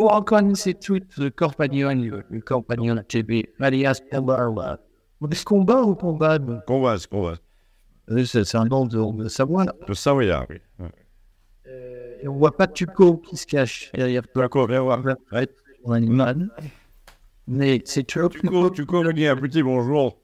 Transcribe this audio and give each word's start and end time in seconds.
Vous 0.00 0.08
reconnaissez 0.08 0.72
tous 0.72 1.02
le 1.18 1.28
compagnon, 1.28 1.90
le 1.90 2.40
compagnon 2.40 2.94
de 2.94 3.02
TV, 3.02 3.52
alias 3.60 4.00
Combat. 4.10 4.80
Est-ce 5.30 5.44
combat 5.44 5.82
ou 5.82 5.94
combat 5.94 6.38
Combat, 6.66 6.96
c'est 6.96 7.06
combat. 7.06 7.34
C'est 8.24 8.54
un 8.54 8.64
nom 8.64 8.86
de, 8.86 9.22
de 9.22 9.28
Savoie. 9.28 9.66
De 9.86 9.92
Savoyard, 9.92 10.46
oui. 10.48 10.56
Euh, 11.66 12.16
et 12.22 12.28
on 12.28 12.36
voit 12.38 12.56
pas 12.56 12.66
Tuco 12.66 13.18
qui 13.18 13.36
se 13.36 13.46
cache 13.46 13.92
derrière 13.92 14.22
toi. 14.26 14.44
D'accord, 14.44 14.68
viens 14.68 14.80
voir. 14.80 15.02
Mais 17.46 17.82
c'est 17.84 18.04
Tuco. 18.04 18.30
Tuco, 18.30 18.70
Tuco 18.70 19.02
me 19.02 19.12
dit 19.12 19.26
un 19.26 19.36
petit 19.36 19.62
bonjour. 19.62 20.18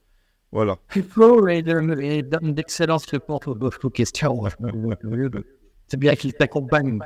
Voilà. 0.52 0.78
Tuco 0.88 1.46
donne 1.62 2.54
d'excellentes 2.54 3.04
réponses 3.04 3.46
aux 3.46 3.90
questions. 3.90 4.42
C'est 5.88 5.98
bien 5.98 6.16
qu'il 6.16 6.32
t'accompagne. 6.32 6.98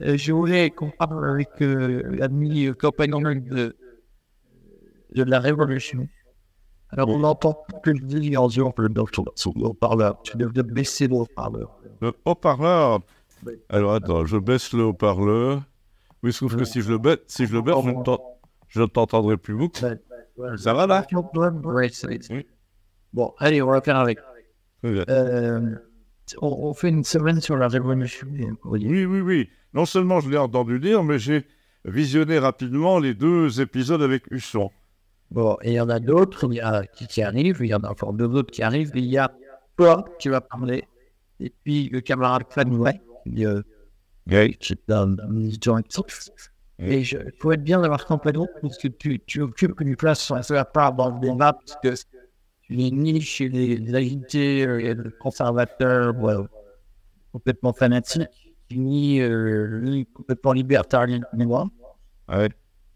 Euh, 0.00 0.16
je 0.16 0.32
voulais 0.32 0.70
qu'on 0.70 0.90
parle 0.90 1.28
avec 1.28 1.50
euh, 1.60 2.02
l'ami 2.16 2.66
euh, 2.66 2.74
compagnon 2.74 3.20
de, 3.20 3.76
de 5.14 5.22
la 5.24 5.40
Révolution. 5.40 6.08
Alors, 6.90 7.08
on 7.08 7.22
entend 7.24 7.66
que 7.82 7.94
je 7.94 8.02
dis 8.02 8.36
en 8.36 8.48
disant 8.48 8.70
que 8.70 8.82
le 8.82 9.64
haut-parleur. 9.64 10.22
Tu 10.22 10.36
devrais 10.36 10.62
baisser 10.62 11.06
le 11.08 11.16
haut-parleur. 11.16 11.78
Le 12.00 12.12
haut-parleur? 12.24 13.00
Alors, 13.68 13.94
attends, 13.94 14.24
je 14.24 14.38
baisse 14.38 14.72
le 14.72 14.84
haut-parleur. 14.84 15.62
Oui, 16.22 16.32
sauf 16.32 16.56
que 16.56 16.64
si 16.64 16.80
je 16.80 16.90
le 16.90 16.98
baisse, 16.98 17.18
si 17.26 17.46
je 17.46 17.52
le 17.52 17.62
baisse, 17.62 17.76
je 18.68 18.80
ne 18.80 18.86
t'entendrai 18.86 19.36
plus 19.36 19.54
beaucoup. 19.54 19.80
Ça 20.56 20.74
va 20.74 20.86
là? 20.86 21.06
Oui. 21.12 22.46
Bon, 23.12 23.34
allez, 23.38 23.60
on 23.60 23.70
va 23.70 23.80
faire 23.80 23.96
avec. 23.96 24.18
Euh, 24.84 25.76
on, 26.40 26.68
on, 26.68 26.74
fait 26.74 26.88
une 26.88 27.04
semaine 27.04 27.40
sur 27.40 27.56
la 27.56 27.68
Révolution. 27.68 28.28
Oui, 28.64 29.04
oui, 29.04 29.20
oui. 29.20 29.48
Non 29.74 29.84
seulement 29.84 30.20
je 30.20 30.30
l'ai 30.30 30.38
entendu 30.38 30.78
dire, 30.78 31.02
mais 31.02 31.18
j'ai 31.18 31.46
visionné 31.84 32.38
rapidement 32.38 32.98
les 32.98 33.14
deux 33.14 33.60
épisodes 33.60 34.02
avec 34.02 34.24
Husson. 34.30 34.70
Bon, 35.30 35.56
et 35.62 35.72
il 35.72 35.74
y 35.74 35.80
en 35.80 35.90
a 35.90 36.00
d'autres 36.00 36.48
qui, 36.48 37.06
qui, 37.06 37.22
arrivent, 37.22 37.58
il 37.60 37.66
y 37.66 37.74
en 37.74 37.80
a 37.80 37.90
encore 37.90 38.14
deux 38.14 38.28
autres 38.28 38.50
qui 38.50 38.62
arrivent. 38.62 38.92
Il 38.94 39.04
y 39.04 39.18
a 39.18 39.30
toi 39.76 40.04
qui 40.18 40.28
va 40.28 40.40
parler, 40.40 40.84
et 41.38 41.52
puis 41.62 41.88
le 41.90 42.00
camarade 42.00 42.44
Fanouet, 42.48 43.00
qui 43.24 43.44
euh, 43.44 43.60
oui. 44.30 44.56
c'est 44.60 44.90
un 44.90 45.06
ministre 45.28 45.74
actif. 45.74 46.30
Et 46.80 47.00
il 47.00 47.32
faut 47.40 47.52
être 47.52 47.62
bien 47.62 47.80
d'avoir 47.80 48.06
complètement, 48.06 48.48
parce 48.62 48.78
que 48.78 48.88
tu, 48.88 49.20
tu 49.26 49.42
occupes 49.42 49.80
une 49.80 49.96
place 49.96 50.20
sur 50.20 50.54
la 50.54 50.64
part 50.64 50.94
dans 50.94 51.10
le 51.10 51.20
débat, 51.20 51.52
parce 51.52 51.76
que 51.82 51.94
tu 52.62 52.80
es 52.80 52.90
ni 52.90 53.20
chez 53.20 53.48
les, 53.48 53.76
les 53.76 53.94
agités, 53.94 54.66
euh, 54.66 54.94
les 54.94 55.10
conservateurs, 55.18 56.16
ouais, 56.18 56.34
complètement 57.32 57.72
fanatiques, 57.72 58.47
ni 58.76 59.20
euh, 59.20 60.04
complètement 60.14 60.52
libertarien 60.52 61.20
moi. 61.32 61.68
Ouais. 62.28 62.50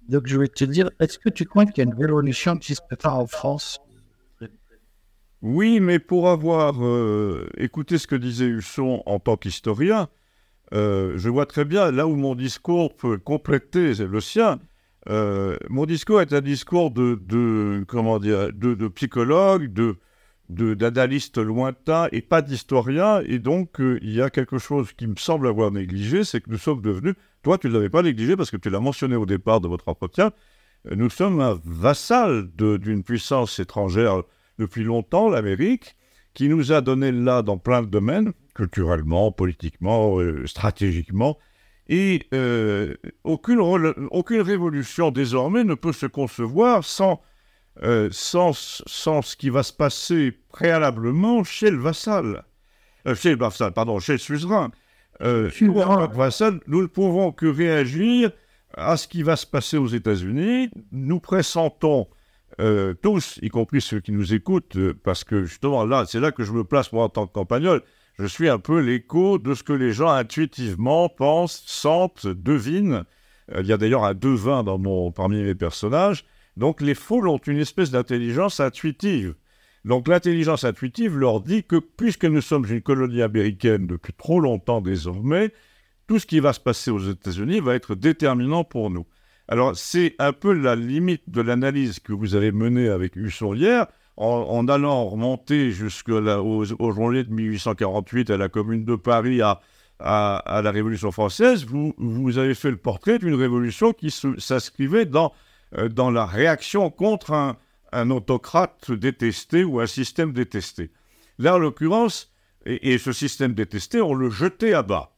Donc, 0.08 0.26
je 0.26 0.38
vais 0.38 0.48
te 0.48 0.64
dire, 0.64 0.90
est-ce 1.00 1.18
que 1.18 1.28
tu 1.28 1.44
crois 1.44 1.64
qu'il 1.64 1.84
y 1.84 1.86
a 1.86 1.90
une 1.90 1.98
révolution 1.98 2.56
qui 2.56 2.74
se 2.74 2.82
prépare 2.82 3.18
en 3.18 3.26
France? 3.26 3.80
Oui, 5.42 5.80
mais 5.80 5.98
pour 5.98 6.28
avoir 6.28 6.84
euh, 6.84 7.48
écouté 7.56 7.98
ce 7.98 8.06
que 8.06 8.14
disait 8.14 8.46
Husson 8.46 9.02
en 9.06 9.18
tant 9.18 9.36
qu'historien, 9.36 10.08
euh, 10.72 11.14
je 11.16 11.28
vois 11.28 11.46
très 11.46 11.64
bien 11.64 11.90
là 11.90 12.06
où 12.06 12.14
mon 12.14 12.34
discours 12.34 12.94
peut 12.94 13.18
compléter 13.18 13.94
le 13.94 14.20
sien. 14.20 14.60
Euh, 15.08 15.56
mon 15.68 15.84
discours 15.84 16.20
est 16.20 16.32
un 16.32 16.40
discours 16.40 16.92
de, 16.92 17.20
de 17.26 17.84
comment 17.88 18.20
dire, 18.20 18.52
de, 18.52 18.74
de 18.74 18.88
psychologue, 18.88 19.72
de 19.72 19.96
d'analyste 20.52 21.38
lointain 21.38 22.08
et 22.12 22.20
pas 22.20 22.42
d'historien. 22.42 23.20
Et 23.26 23.38
donc, 23.38 23.80
euh, 23.80 23.98
il 24.02 24.12
y 24.12 24.22
a 24.22 24.30
quelque 24.30 24.58
chose 24.58 24.92
qui 24.92 25.06
me 25.06 25.16
semble 25.16 25.48
avoir 25.48 25.70
négligé, 25.70 26.24
c'est 26.24 26.40
que 26.40 26.50
nous 26.50 26.58
sommes 26.58 26.82
devenus, 26.82 27.14
toi 27.42 27.58
tu 27.58 27.68
ne 27.68 27.72
l'avais 27.72 27.90
pas 27.90 28.02
négligé 28.02 28.36
parce 28.36 28.50
que 28.50 28.56
tu 28.56 28.70
l'as 28.70 28.80
mentionné 28.80 29.16
au 29.16 29.26
départ 29.26 29.60
de 29.60 29.68
votre 29.68 29.88
entretien, 29.88 30.32
euh, 30.90 30.94
nous 30.96 31.10
sommes 31.10 31.40
un 31.40 31.58
vassal 31.64 32.48
d'une 32.54 33.02
puissance 33.02 33.58
étrangère 33.58 34.22
depuis 34.58 34.84
longtemps, 34.84 35.28
l'Amérique, 35.28 35.96
qui 36.34 36.48
nous 36.48 36.72
a 36.72 36.80
donné 36.80 37.12
là 37.12 37.42
dans 37.42 37.58
plein 37.58 37.82
de 37.82 37.88
domaines, 37.88 38.32
culturellement, 38.54 39.32
politiquement, 39.32 40.18
euh, 40.20 40.46
stratégiquement. 40.46 41.38
Et 41.88 42.28
aucune, 43.24 43.60
aucune 43.60 44.40
révolution 44.40 45.10
désormais 45.10 45.64
ne 45.64 45.74
peut 45.74 45.92
se 45.92 46.06
concevoir 46.06 46.84
sans 46.84 47.20
euh, 47.82 48.08
sans, 48.12 48.52
sans, 48.86 49.22
ce 49.22 49.36
qui 49.36 49.50
va 49.50 49.62
se 49.62 49.72
passer 49.72 50.32
préalablement 50.50 51.42
chez 51.44 51.70
le 51.70 51.78
vassal, 51.78 52.44
euh, 53.06 53.14
chez 53.14 53.30
le 53.30 53.38
vassal, 53.38 53.72
pardon, 53.72 53.98
chez 53.98 54.12
le 54.12 54.18
suzerain. 54.18 54.70
Euh, 55.22 55.50
nous, 55.60 55.78
en 55.78 55.96
tant 55.96 56.08
que 56.08 56.16
vassal, 56.16 56.60
nous 56.66 56.82
ne 56.82 56.86
pouvons 56.86 57.32
que 57.32 57.46
réagir 57.46 58.30
à 58.74 58.96
ce 58.96 59.06
qui 59.06 59.22
va 59.22 59.36
se 59.36 59.46
passer 59.46 59.76
aux 59.76 59.86
États-Unis. 59.86 60.70
Nous 60.90 61.20
pressentons 61.20 62.08
euh, 62.60 62.94
tous, 62.94 63.38
y 63.42 63.48
compris 63.48 63.80
ceux 63.80 64.00
qui 64.00 64.12
nous 64.12 64.34
écoutent, 64.34 64.76
euh, 64.76 64.98
parce 65.04 65.24
que 65.24 65.44
justement 65.44 65.84
là, 65.84 66.04
c'est 66.06 66.20
là 66.20 66.32
que 66.32 66.44
je 66.44 66.52
me 66.52 66.64
place 66.64 66.92
moi 66.92 67.04
en 67.04 67.08
tant 67.08 67.26
que 67.26 67.32
campagnol. 67.32 67.82
Je 68.18 68.26
suis 68.26 68.48
un 68.48 68.58
peu 68.58 68.80
l'écho 68.80 69.38
de 69.38 69.54
ce 69.54 69.62
que 69.62 69.72
les 69.72 69.92
gens 69.92 70.10
intuitivement 70.10 71.08
pensent, 71.08 71.62
sentent, 71.66 72.26
devinent. 72.26 73.04
il 73.58 73.66
y 73.66 73.72
a 73.72 73.78
d'ailleurs 73.78 74.04
un 74.04 74.14
devin 74.14 74.62
dans 74.62 74.78
mon, 74.78 75.12
parmi 75.12 75.42
mes 75.42 75.54
personnages. 75.54 76.24
Donc 76.56 76.80
les 76.80 76.94
foules 76.94 77.28
ont 77.28 77.38
une 77.38 77.58
espèce 77.58 77.90
d'intelligence 77.90 78.60
intuitive. 78.60 79.34
Donc 79.84 80.06
l'intelligence 80.06 80.64
intuitive 80.64 81.18
leur 81.18 81.40
dit 81.40 81.64
que 81.64 81.76
puisque 81.76 82.24
nous 82.24 82.40
sommes 82.40 82.66
une 82.70 82.82
colonie 82.82 83.22
américaine 83.22 83.86
depuis 83.86 84.12
trop 84.12 84.40
longtemps 84.40 84.80
désormais, 84.80 85.52
tout 86.06 86.18
ce 86.18 86.26
qui 86.26 86.40
va 86.40 86.52
se 86.52 86.60
passer 86.60 86.90
aux 86.90 87.00
États-Unis 87.00 87.60
va 87.60 87.74
être 87.74 87.94
déterminant 87.94 88.64
pour 88.64 88.90
nous. 88.90 89.06
Alors 89.48 89.76
c'est 89.76 90.14
un 90.18 90.32
peu 90.32 90.52
la 90.52 90.76
limite 90.76 91.28
de 91.28 91.40
l'analyse 91.40 91.98
que 91.98 92.12
vous 92.12 92.34
avez 92.34 92.52
menée 92.52 92.88
avec 92.88 93.16
Husson 93.16 93.54
hier, 93.54 93.86
en, 94.16 94.68
allant 94.68 95.06
remonter 95.06 95.70
jusqu'aux 95.72 96.20
au 96.20 96.92
journées 96.92 97.24
de 97.24 97.32
1848 97.32 98.30
à 98.30 98.36
la 98.36 98.48
Commune 98.48 98.84
de 98.84 98.94
Paris, 98.94 99.40
à, 99.40 99.60
à, 99.98 100.62
la 100.62 100.70
Révolution 100.70 101.10
française, 101.10 101.64
vous, 101.64 101.94
vous 101.96 102.38
avez 102.38 102.54
fait 102.54 102.70
le 102.70 102.76
portrait 102.76 103.18
d'une 103.18 103.34
révolution 103.34 103.92
qui 103.92 104.10
s'inscrivait 104.10 105.06
dans 105.06 105.32
dans 105.90 106.10
la 106.10 106.26
réaction 106.26 106.90
contre 106.90 107.56
un, 107.92 108.10
autocrate 108.10 108.90
détesté 108.90 109.64
ou 109.64 109.80
un 109.80 109.86
système 109.86 110.32
détesté. 110.32 110.90
Là, 111.38 111.56
en 111.56 111.58
l'occurrence, 111.58 112.32
et, 112.64 112.92
et, 112.92 112.98
ce 112.98 113.12
système 113.12 113.54
détesté, 113.54 114.00
on 114.00 114.14
le 114.14 114.30
jetait 114.30 114.72
à 114.72 114.82
bas. 114.82 115.16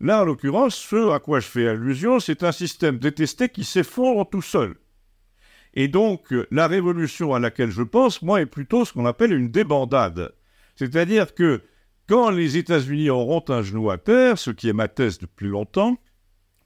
Là, 0.00 0.22
en 0.22 0.24
l'occurrence, 0.24 0.74
ce 0.74 1.10
à 1.12 1.18
quoi 1.18 1.40
je 1.40 1.46
fais 1.46 1.68
allusion, 1.68 2.20
c'est 2.20 2.42
un 2.42 2.52
système 2.52 2.98
détesté 2.98 3.48
qui 3.48 3.64
s'effondre 3.64 4.28
tout 4.28 4.42
seul. 4.42 4.76
Et 5.74 5.88
donc, 5.88 6.32
la 6.50 6.68
révolution 6.68 7.34
à 7.34 7.40
laquelle 7.40 7.70
je 7.70 7.82
pense, 7.82 8.22
moi, 8.22 8.40
est 8.40 8.46
plutôt 8.46 8.84
ce 8.84 8.92
qu'on 8.92 9.06
appelle 9.06 9.32
une 9.32 9.50
débandade. 9.50 10.32
C'est-à-dire 10.76 11.34
que 11.34 11.62
quand 12.08 12.30
les 12.30 12.56
États-Unis 12.56 13.10
auront 13.10 13.44
un 13.48 13.62
genou 13.62 13.90
à 13.90 13.98
terre, 13.98 14.38
ce 14.38 14.50
qui 14.50 14.68
est 14.68 14.74
ma 14.74 14.88
thèse 14.88 15.18
depuis 15.18 15.48
longtemps, 15.48 15.96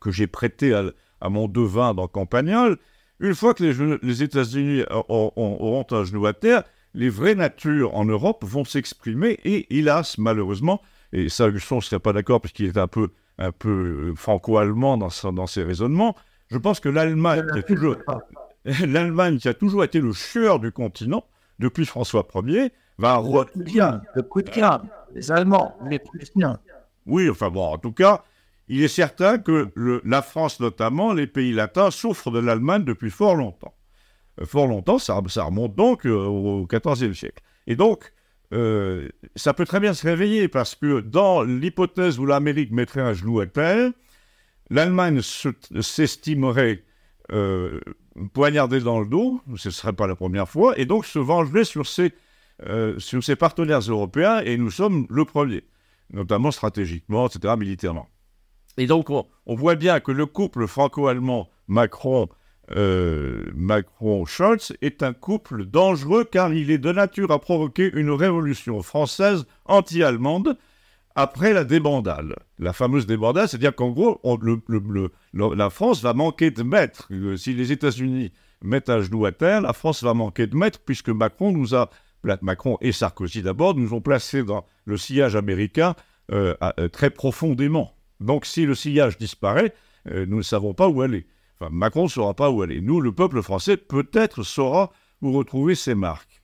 que 0.01 0.11
j'ai 0.11 0.27
prêté 0.27 0.75
à, 0.75 0.85
à, 1.21 1.29
mon 1.29 1.49
devin 1.49 1.95
dans 1.95 2.07
Campagnol, 2.07 2.79
une 3.21 3.35
fois 3.35 3.55
que 3.55 3.65
les, 3.65 3.99
les 4.03 4.23
États-Unis 4.23 4.85
auront 4.91 5.87
un 5.91 6.05
genou 6.05 6.27
à 6.27 6.33
terre, 6.33 6.63
les 6.95 7.09
vraies 7.09 7.35
natures 7.35 7.95
en 7.95 8.05
Europe 8.05 8.45
vont 8.45 8.65
s'exprimer 8.65 9.39
et, 9.45 9.79
hélas, 9.79 10.19
malheureusement, 10.19 10.81
et 11.13 11.29
ça, 11.29 11.49
Husson 11.49 11.77
ne 11.77 11.81
serait 11.81 12.01
pas 12.01 12.13
d'accord 12.13 12.41
parce 12.41 12.53
qu'il 12.53 12.67
est 12.67 12.79
un 12.79 12.89
peu, 12.89 13.09
un 13.39 13.53
peu 13.53 14.13
franco-allemand 14.17 14.99
dans, 14.99 15.33
dans, 15.33 15.47
ses 15.47 15.63
raisonnements, 15.63 16.17
je 16.49 16.59
pense 16.59 16.81
que 16.81 16.89
l'Allemagne, 16.89 17.47
qui, 17.53 17.59
a 17.59 17.63
toujours, 17.63 17.97
l'Allemagne 18.65 19.39
qui 19.39 19.49
a 19.49 19.55
toujours 19.55 19.85
été 19.85 20.01
le 20.01 20.13
chieur 20.13 20.61
du 20.61 20.73
continent, 20.73 21.25
depuis 21.59 21.87
François 21.87 22.27
Ier, 22.47 22.73
va... 22.99 23.17
Re... 23.17 23.47
Le 23.55 24.23
Prussien, 24.23 24.83
les 25.15 25.31
Allemands, 25.31 25.77
les 25.89 25.99
Prussiens. 25.99 26.59
Oui, 27.07 27.29
enfin 27.31 27.51
bon, 27.51 27.65
en 27.65 27.79
tout 27.79 27.93
cas, 27.93 28.25
il 28.69 28.83
est 28.83 28.89
certain 28.89 29.39
que 29.39 29.73
la 30.05 30.23
France 30.23 30.61
notamment, 30.61 31.13
les 31.13 31.27
pays 31.27 31.53
latins, 31.53 31.91
souffrent 31.91 32.31
de 32.31 32.39
l'Allemagne 32.39 32.85
depuis 32.85 33.11
fort 33.11 33.35
longtemps. 33.35 33.75
Euh, 34.41 34.47
fort 34.47 34.67
longtemps, 34.67 34.99
ça, 34.99 35.15
remonte 35.15 35.75
donc 35.75 36.07
euh, 36.07 36.25
au 36.25 36.67
XIVe 36.67 37.15
siècle. 37.15 37.43
Et 37.67 37.77
donc, 37.77 38.13
euh, 38.53 39.09
ça 39.37 39.55
peut 39.55 39.67
très 39.67 39.81
bien 39.81 39.95
se 39.95 40.07
réveiller 40.07 40.49
parce 40.49 40.75
que 40.75 41.01
dans 41.01 41.43
l'hypothèse 41.43 42.19
où 42.19 42.27
l'Amérique 42.27 42.73
mettrait 42.73 43.01
un 43.01 43.13
genou 43.13 43.41
à 43.41 43.47
terre, 43.47 43.91
l'Allemagne 44.71 45.21
s'estimerait 45.23 46.85
poignardée 48.33 48.81
dans 48.81 49.01
le 49.01 49.07
dos, 49.07 49.41
ce 49.57 49.69
ne 49.69 49.73
serait 49.73 49.93
pas 49.93 50.07
la 50.07 50.17
première 50.17 50.49
fois, 50.49 50.79
et 50.79 50.87
donc 50.87 51.05
se 51.05 51.19
vengerait 51.19 51.65
sur 51.65 51.87
ses, 51.87 52.15
sur 52.97 53.23
ses 53.23 53.37
partenaires 53.37 53.81
européens, 53.81 54.41
et 54.41 54.57
nous 54.57 54.71
sommes 54.71 55.07
le 55.11 55.27
premier, 55.27 55.65
notamment 56.11 56.51
stratégiquement, 56.51 57.27
etc., 57.29 57.55
militairement. 57.59 58.09
Et 58.79 58.87
donc, 58.87 59.11
on, 59.11 59.27
voit 59.47 59.75
bien 59.75 59.99
que 59.99 60.13
le 60.13 60.25
couple 60.25 60.69
franco-allemand 60.69 61.49
Macron, 61.67 62.29
euh, 62.77 63.51
est 64.81 65.03
un 65.03 65.13
couple 65.13 65.65
dangereux 65.65 66.25
car 66.25 66.53
il 66.53 66.71
est 66.71 66.79
de 66.79 66.93
nature 66.93 67.33
à 67.33 67.41
provoquer 67.41 67.91
une 67.93 68.11
révolution 68.11 68.83
française 68.83 69.47
anti-allemande 69.65 70.57
après 71.17 71.53
la 71.53 71.65
débandade. 71.65 72.37
La 72.61 72.73
fameuse 72.73 73.07
débandade, 73.07 73.49
c'est-à-dire 73.49 73.75
qu'en 73.75 73.91
gros, 73.91 74.21
la 75.33 75.71
France 75.71 76.03
va 76.03 76.15
manquer 76.15 76.53
de 76.53 76.63
maîtres. 76.63 77.09
Euh, 77.11 77.37
si 77.37 77.55
les 77.55 77.73
États-Unis 77.73 78.31
mettent 78.63 78.91
à 78.91 79.01
genoux 79.01 79.27
à 79.27 79.33
terre, 79.33 79.61
la 79.61 79.73
France 79.73 80.05
va 80.05 80.15
manquer 80.15 80.47
de 80.47 80.55
maîtres 80.55 80.81
puisque 80.85 81.09
Macron 81.09 81.51
nous 81.51 81.75
a, 81.75 81.91
Macron 82.43 82.79
et 82.81 82.93
Sarkozy 82.93 83.43
d'abord, 83.43 83.75
nous 83.75 83.93
ont 83.93 84.01
placés 84.01 84.45
dans 84.45 84.65
le 84.85 84.97
sillage 84.97 85.35
américain 85.35 85.97
euh, 86.31 86.55
très 86.93 87.11
profondément. 87.11 87.98
Donc 88.21 88.47
si 88.47 88.67
le 88.67 88.75
sillage 88.75 89.19
disparaît, 89.19 89.75
nous 90.07 90.39
ne 90.39 90.43
savons 90.43 90.75
pas 90.75 90.89
où 90.89 91.03
aller. 91.03 91.27
Enfin, 91.61 91.71
Macron 91.73 92.05
ne 92.05 92.09
saura 92.09 92.35
pas 92.35 92.51
où 92.51 92.63
aller. 92.63 92.81
Nous, 92.81 93.01
le 93.01 93.13
peuple 93.13 93.43
français, 93.43 93.77
peut-être 93.77 94.43
saura 94.43 94.93
où 95.23 95.33
retrouver 95.33 95.75
ses 95.75 95.95
marques. 95.95 96.43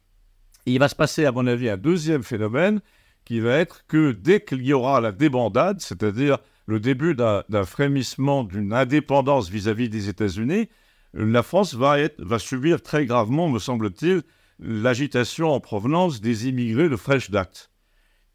il 0.66 0.78
va 0.78 0.88
se 0.88 0.96
passer, 0.96 1.24
à 1.24 1.32
mon 1.32 1.46
avis, 1.46 1.68
un 1.68 1.76
deuxième 1.76 2.22
phénomène, 2.22 2.80
qui 3.24 3.40
va 3.40 3.56
être 3.56 3.86
que 3.86 4.12
dès 4.12 4.40
qu'il 4.40 4.62
y 4.62 4.72
aura 4.72 5.00
la 5.00 5.12
débandade, 5.12 5.80
c'est-à-dire 5.80 6.38
le 6.66 6.80
début 6.80 7.14
d'un 7.14 7.64
frémissement 7.64 8.44
d'une 8.44 8.72
indépendance 8.72 9.48
vis-à-vis 9.48 9.88
des 9.88 10.08
États-Unis, 10.08 10.68
la 11.12 11.42
France 11.42 11.74
va, 11.74 12.00
être, 12.00 12.20
va 12.22 12.38
subir 12.38 12.82
très 12.82 13.06
gravement, 13.06 13.48
me 13.48 13.58
semble-t-il, 13.58 14.22
l'agitation 14.58 15.52
en 15.52 15.60
provenance 15.60 16.20
des 16.20 16.48
immigrés 16.48 16.88
de 16.88 16.96
Fresh 16.96 17.30
Date, 17.30 17.70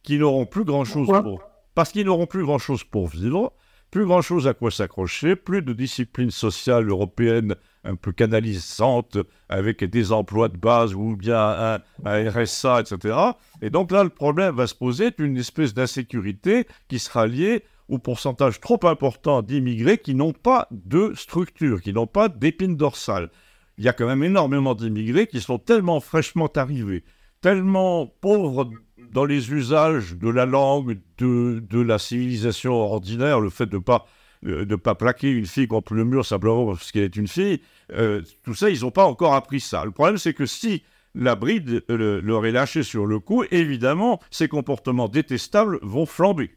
qui 0.03 0.17
n'auront 0.17 0.45
plus 0.45 0.63
grand-chose 0.63 1.07
pour... 1.07 1.41
Parce 1.75 1.91
qu'ils 1.91 2.05
n'auront 2.05 2.25
plus 2.25 2.43
grand-chose 2.43 2.83
pour 2.83 3.07
vivre, 3.07 3.53
plus 3.91 4.05
grand-chose 4.05 4.47
à 4.47 4.53
quoi 4.53 4.71
s'accrocher, 4.71 5.35
plus 5.35 5.61
de 5.61 5.73
discipline 5.73 6.31
sociale 6.31 6.89
européenne 6.89 7.55
un 7.83 7.95
peu 7.95 8.11
canalisante, 8.11 9.17
avec 9.47 9.83
des 9.83 10.11
emplois 10.11 10.49
de 10.49 10.57
base 10.57 10.93
ou 10.93 11.15
bien 11.15 11.79
un, 12.05 12.29
RSA, 12.29 12.81
etc. 12.81 13.17
Et 13.61 13.69
donc 13.69 13.91
là, 13.91 14.03
le 14.03 14.09
problème 14.09 14.55
va 14.55 14.67
se 14.67 14.75
poser 14.75 15.11
d'une 15.11 15.37
espèce 15.37 15.73
d'insécurité 15.73 16.67
qui 16.87 16.99
sera 16.99 17.25
liée 17.25 17.63
au 17.87 17.97
pourcentage 17.97 18.59
trop 18.59 18.79
important 18.83 19.41
d'immigrés 19.41 19.97
qui 19.97 20.13
n'ont 20.13 20.33
pas 20.33 20.67
de 20.71 21.13
structure, 21.15 21.81
qui 21.81 21.93
n'ont 21.93 22.07
pas 22.07 22.29
d'épine 22.29 22.75
dorsale. 22.75 23.31
Il 23.77 23.85
y 23.85 23.87
a 23.87 23.93
quand 23.93 24.05
même 24.05 24.23
énormément 24.23 24.75
d'immigrés 24.75 25.25
qui 25.25 25.41
sont 25.41 25.57
tellement 25.57 25.99
fraîchement 25.99 26.49
arrivés, 26.55 27.03
tellement 27.41 28.05
pauvres 28.05 28.69
dans 29.11 29.25
les 29.25 29.51
usages 29.51 30.15
de 30.15 30.29
la 30.29 30.45
langue, 30.45 30.99
de, 31.17 31.81
la 31.81 31.97
civilisation 31.97 32.73
ordinaire, 32.73 33.39
le 33.39 33.49
fait 33.49 33.65
de 33.65 33.77
ne 33.77 33.81
pas, 33.81 34.05
de 34.43 34.75
pas 34.75 34.95
plaquer 34.95 35.31
une 35.31 35.45
fille 35.45 35.67
contre 35.67 35.93
le 35.93 36.05
mur 36.05 36.25
simplement 36.25 36.67
parce 36.67 36.91
qu'elle 36.91 37.03
est 37.03 37.15
une 37.15 37.27
fille, 37.27 37.61
euh, 37.93 38.21
tout 38.43 38.53
ça, 38.53 38.69
ils 38.69 38.81
n'ont 38.81 38.91
pas 38.91 39.05
encore 39.05 39.33
appris 39.33 39.59
ça. 39.59 39.85
Le 39.85 39.91
problème, 39.91 40.17
c'est 40.17 40.33
que 40.33 40.45
si 40.45 40.83
la 41.15 41.35
bride 41.35 41.83
euh, 41.89 42.21
leur 42.21 42.45
est 42.45 42.51
lâchée 42.51 42.83
sur 42.83 43.05
le 43.05 43.19
coup, 43.19 43.43
évidemment, 43.51 44.19
ces 44.29 44.47
comportements 44.47 45.07
détestables 45.07 45.79
vont 45.81 46.05
flamber. 46.05 46.51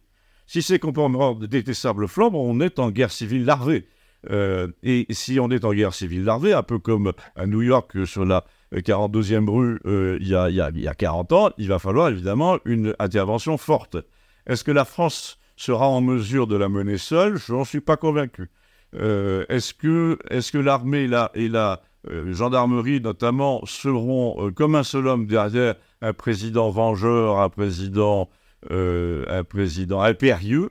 Si 0.47 0.63
ces 0.63 0.79
comportements 0.79 1.35
détestables 1.35 2.09
flambent, 2.09 2.35
on 2.35 2.61
est 2.61 2.79
en 2.79 2.91
guerre 2.91 3.13
civile 3.13 3.45
larvée. 3.45 3.87
Euh, 4.31 4.69
et 4.83 5.07
si 5.11 5.41
on 5.41 5.51
est 5.51 5.65
en 5.65 5.73
guerre 5.73 5.95
civile 5.95 6.25
larvée, 6.25 6.53
un 6.53 6.63
peu 6.63 6.79
comme 6.79 7.13
à 7.35 7.47
New 7.47 7.63
York 7.63 8.07
sur 8.07 8.25
la 8.25 8.45
42e 8.81 9.49
rue 9.49 9.81
il, 10.21 10.29
y 10.29 10.35
a, 10.35 10.49
il, 10.49 10.57
y 10.57 10.89
a, 10.89 10.95
40 10.95 11.33
ans, 11.33 11.51
il 11.59 11.69
va 11.69 11.79
falloir 11.79 12.09
évidemment 12.09 12.59
une 12.65 12.95
intervention 12.99 13.59
forte. 13.59 13.97
Est-ce 14.47 14.65
que 14.65 14.71
la 14.71 14.85
France 14.85 15.39
sera 15.57 15.89
en 15.89 16.01
mesure 16.01 16.47
de 16.47 16.57
la 16.57 16.69
mener 16.69 16.99
seule? 16.99 17.37
Je 17.37 17.53
n'en 17.53 17.65
suis 17.65 17.81
pas 17.81 17.97
convaincu. 17.97 18.51
Euh, 18.95 19.45
est-ce 19.49 19.75
que, 19.75 20.59
l'armée 20.59 21.09
et 21.35 21.49
la 21.49 21.83
euh, 22.11 22.33
gendarmerie 22.33 23.01
notamment 23.01 23.65
seront 23.65 24.37
euh, 24.39 24.51
comme 24.51 24.75
un 24.75 24.83
seul 24.83 25.07
homme 25.07 25.27
derrière 25.27 25.77
un 26.01 26.13
président 26.13 26.71
vengeur, 26.71 27.41
un 27.41 27.49
président, 27.49 28.29
un 28.71 29.45
président 29.45 30.01
impérieux? 30.01 30.71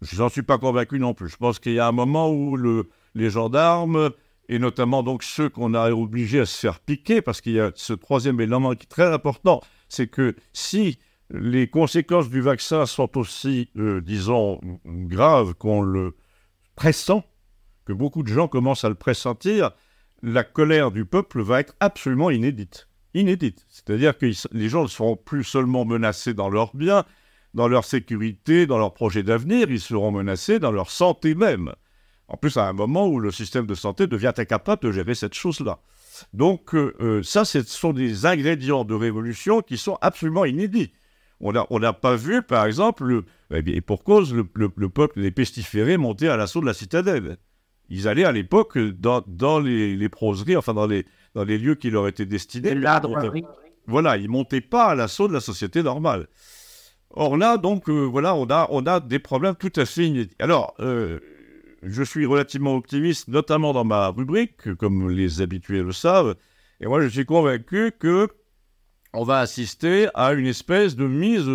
Je 0.00 0.20
n'en 0.20 0.28
suis 0.28 0.42
pas 0.42 0.58
convaincu 0.58 0.98
non 0.98 1.14
plus. 1.14 1.28
Je 1.28 1.36
pense 1.36 1.60
qu'il 1.60 1.74
y 1.74 1.78
a 1.78 1.86
un 1.86 1.92
moment 1.92 2.30
où 2.30 2.56
le, 2.56 2.88
les 3.14 3.30
gendarmes 3.30 4.10
et 4.52 4.58
notamment 4.58 5.02
donc 5.02 5.22
ceux 5.22 5.48
qu'on 5.48 5.72
a 5.72 5.90
obligés 5.92 6.40
à 6.40 6.46
se 6.46 6.58
faire 6.58 6.78
piquer, 6.78 7.22
parce 7.22 7.40
qu'il 7.40 7.54
y 7.54 7.60
a 7.60 7.72
ce 7.74 7.94
troisième 7.94 8.38
élément 8.38 8.74
qui 8.74 8.84
est 8.84 8.86
très 8.86 9.10
important, 9.10 9.62
c'est 9.88 10.08
que 10.08 10.36
si 10.52 10.98
les 11.30 11.68
conséquences 11.68 12.28
du 12.28 12.42
vaccin 12.42 12.84
sont 12.84 13.16
aussi, 13.16 13.70
disons, 13.74 14.60
graves 14.84 15.54
qu'on 15.54 15.80
le 15.80 16.16
pressent, 16.76 17.22
que 17.86 17.94
beaucoup 17.94 18.22
de 18.22 18.28
gens 18.28 18.46
commencent 18.46 18.84
à 18.84 18.90
le 18.90 18.94
pressentir, 18.94 19.70
la 20.22 20.44
colère 20.44 20.90
du 20.90 21.06
peuple 21.06 21.40
va 21.40 21.60
être 21.60 21.74
absolument 21.80 22.28
inédite. 22.28 22.88
Inédite. 23.14 23.64
C'est-à-dire 23.70 24.18
que 24.18 24.26
les 24.52 24.68
gens 24.68 24.82
ne 24.82 24.88
seront 24.88 25.16
plus 25.16 25.44
seulement 25.44 25.86
menacés 25.86 26.34
dans 26.34 26.50
leurs 26.50 26.76
biens, 26.76 27.06
dans 27.54 27.68
leur 27.68 27.86
sécurité, 27.86 28.66
dans 28.66 28.78
leurs 28.78 28.92
projets 28.92 29.22
d'avenir, 29.22 29.70
ils 29.70 29.80
seront 29.80 30.12
menacés 30.12 30.58
dans 30.58 30.72
leur 30.72 30.90
santé 30.90 31.34
même. 31.34 31.72
En 32.32 32.36
plus, 32.36 32.56
à 32.56 32.66
un 32.66 32.72
moment 32.72 33.06
où 33.06 33.20
le 33.20 33.30
système 33.30 33.66
de 33.66 33.74
santé 33.74 34.06
devient 34.06 34.32
incapable 34.36 34.82
de 34.82 34.92
gérer 34.92 35.14
cette 35.14 35.34
chose-là. 35.34 35.80
Donc, 36.32 36.74
euh, 36.74 36.94
euh, 37.00 37.22
ça, 37.22 37.44
ce 37.44 37.62
sont 37.62 37.92
des 37.92 38.26
ingrédients 38.26 38.84
de 38.84 38.94
révolution 38.94 39.60
qui 39.60 39.76
sont 39.76 39.98
absolument 40.00 40.44
inédits. 40.44 40.92
On 41.40 41.52
n'a 41.52 41.92
pas 41.92 42.14
vu, 42.16 42.42
par 42.42 42.66
exemple, 42.66 43.24
eh 43.52 43.62
et 43.66 43.80
pour 43.80 44.04
cause, 44.04 44.32
le, 44.32 44.46
le 44.54 44.88
peuple 44.88 45.20
des 45.20 45.32
pestiférés 45.32 45.96
monter 45.96 46.28
à 46.28 46.36
l'assaut 46.36 46.60
de 46.60 46.66
la 46.66 46.74
citadelle 46.74 47.36
ils 47.92 48.08
allaient 48.08 48.24
à 48.24 48.32
l'époque 48.32 48.78
dans, 48.78 49.22
dans 49.26 49.60
les, 49.60 49.96
les, 49.96 50.08
proseries, 50.08 50.56
enfin 50.56 50.72
dans 50.72 50.86
les, 50.86 51.04
dans 51.34 51.44
les 51.44 51.58
lieux 51.58 51.74
qui 51.74 51.90
leur 51.90 52.08
étaient 52.08 52.24
destinés. 52.24 52.74
Voilà, 53.86 54.16
ils 54.16 54.30
montaient 54.30 54.62
pas 54.62 54.86
à 54.86 54.94
l'assaut 54.94 55.28
de 55.28 55.34
la 55.34 55.40
société 55.40 55.82
normale. 55.82 56.26
Or 57.10 57.36
là, 57.36 57.58
donc, 57.58 57.90
euh, 57.90 58.04
voilà, 58.04 58.34
on 58.34 58.46
a, 58.46 58.66
on 58.70 58.86
a 58.86 58.98
des 59.00 59.18
problèmes 59.18 59.56
tout 59.56 59.72
à 59.76 59.84
fait 59.84 60.06
inédits. 60.06 60.34
Alors, 60.38 60.74
euh, 60.80 61.20
je 61.82 62.02
suis 62.02 62.26
relativement 62.26 62.76
optimiste, 62.76 63.28
notamment 63.28 63.72
dans 63.72 63.84
ma 63.84 64.08
rubrique, 64.08 64.74
comme 64.74 65.10
les 65.10 65.40
habitués 65.40 65.82
le 65.82 65.92
savent. 65.92 66.36
Et 66.80 66.86
moi, 66.86 67.00
je 67.00 67.08
suis 67.08 67.26
convaincu 67.26 67.92
que 67.98 68.28
on 69.12 69.24
va 69.24 69.40
assister 69.40 70.08
à 70.14 70.32
une 70.32 70.46
espèce 70.46 70.96
de 70.96 71.06
mise 71.06 71.46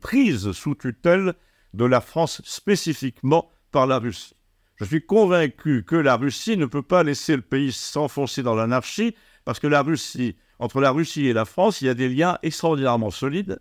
prise 0.00 0.52
sous 0.52 0.74
tutelle 0.74 1.34
de 1.74 1.84
la 1.84 2.00
France 2.00 2.40
spécifiquement 2.44 3.50
par 3.72 3.86
la 3.86 3.98
Russie. 3.98 4.34
Je 4.76 4.84
suis 4.84 5.04
convaincu 5.04 5.84
que 5.84 5.96
la 5.96 6.16
Russie 6.16 6.56
ne 6.56 6.66
peut 6.66 6.82
pas 6.82 7.02
laisser 7.02 7.34
le 7.34 7.42
pays 7.42 7.72
s'enfoncer 7.72 8.44
dans 8.44 8.54
l'anarchie, 8.54 9.16
parce 9.44 9.58
que 9.58 9.66
la 9.66 9.82
Russie, 9.82 10.36
entre 10.60 10.80
la 10.80 10.92
Russie 10.92 11.26
et 11.26 11.32
la 11.32 11.44
France, 11.44 11.80
il 11.80 11.86
y 11.86 11.90
a 11.90 11.94
des 11.94 12.08
liens 12.08 12.38
extraordinairement 12.42 13.10
solides 13.10 13.58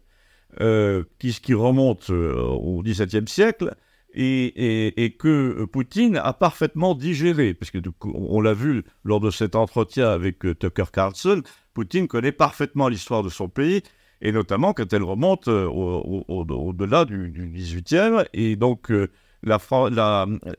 euh, 0.61 1.03
qui, 1.17 1.33
qui, 1.33 1.55
remontent 1.55 2.13
euh, 2.13 2.35
au 2.35 2.83
XVIIe 2.83 3.27
siècle 3.27 3.75
et, 4.19 5.15
que 5.19 5.65
Poutine 5.65 6.17
a 6.17 6.33
parfaitement 6.33 6.95
digéré, 6.95 7.53
parce 7.53 7.71
que 7.71 7.77
on 8.03 8.41
l'a 8.41 8.53
vu 8.53 8.83
lors 9.03 9.19
de 9.19 9.29
cet 9.29 9.55
entretien 9.55 10.09
avec 10.09 10.43
euh, 10.45 10.55
Tucker 10.55 10.85
Carlson, 10.91 11.43
Poutine 11.73 12.07
connaît 12.07 12.31
parfaitement 12.31 12.87
l'histoire 12.87 13.23
de 13.23 13.29
son 13.29 13.47
pays 13.47 13.83
et 14.21 14.31
notamment 14.31 14.73
quand 14.73 14.91
elle 14.91 15.03
remonte 15.03 15.47
au-delà 15.47 17.05
du, 17.05 17.29
du, 17.29 17.47
XVIIIe 17.49 18.23
et 18.33 18.55
donc 18.55 18.91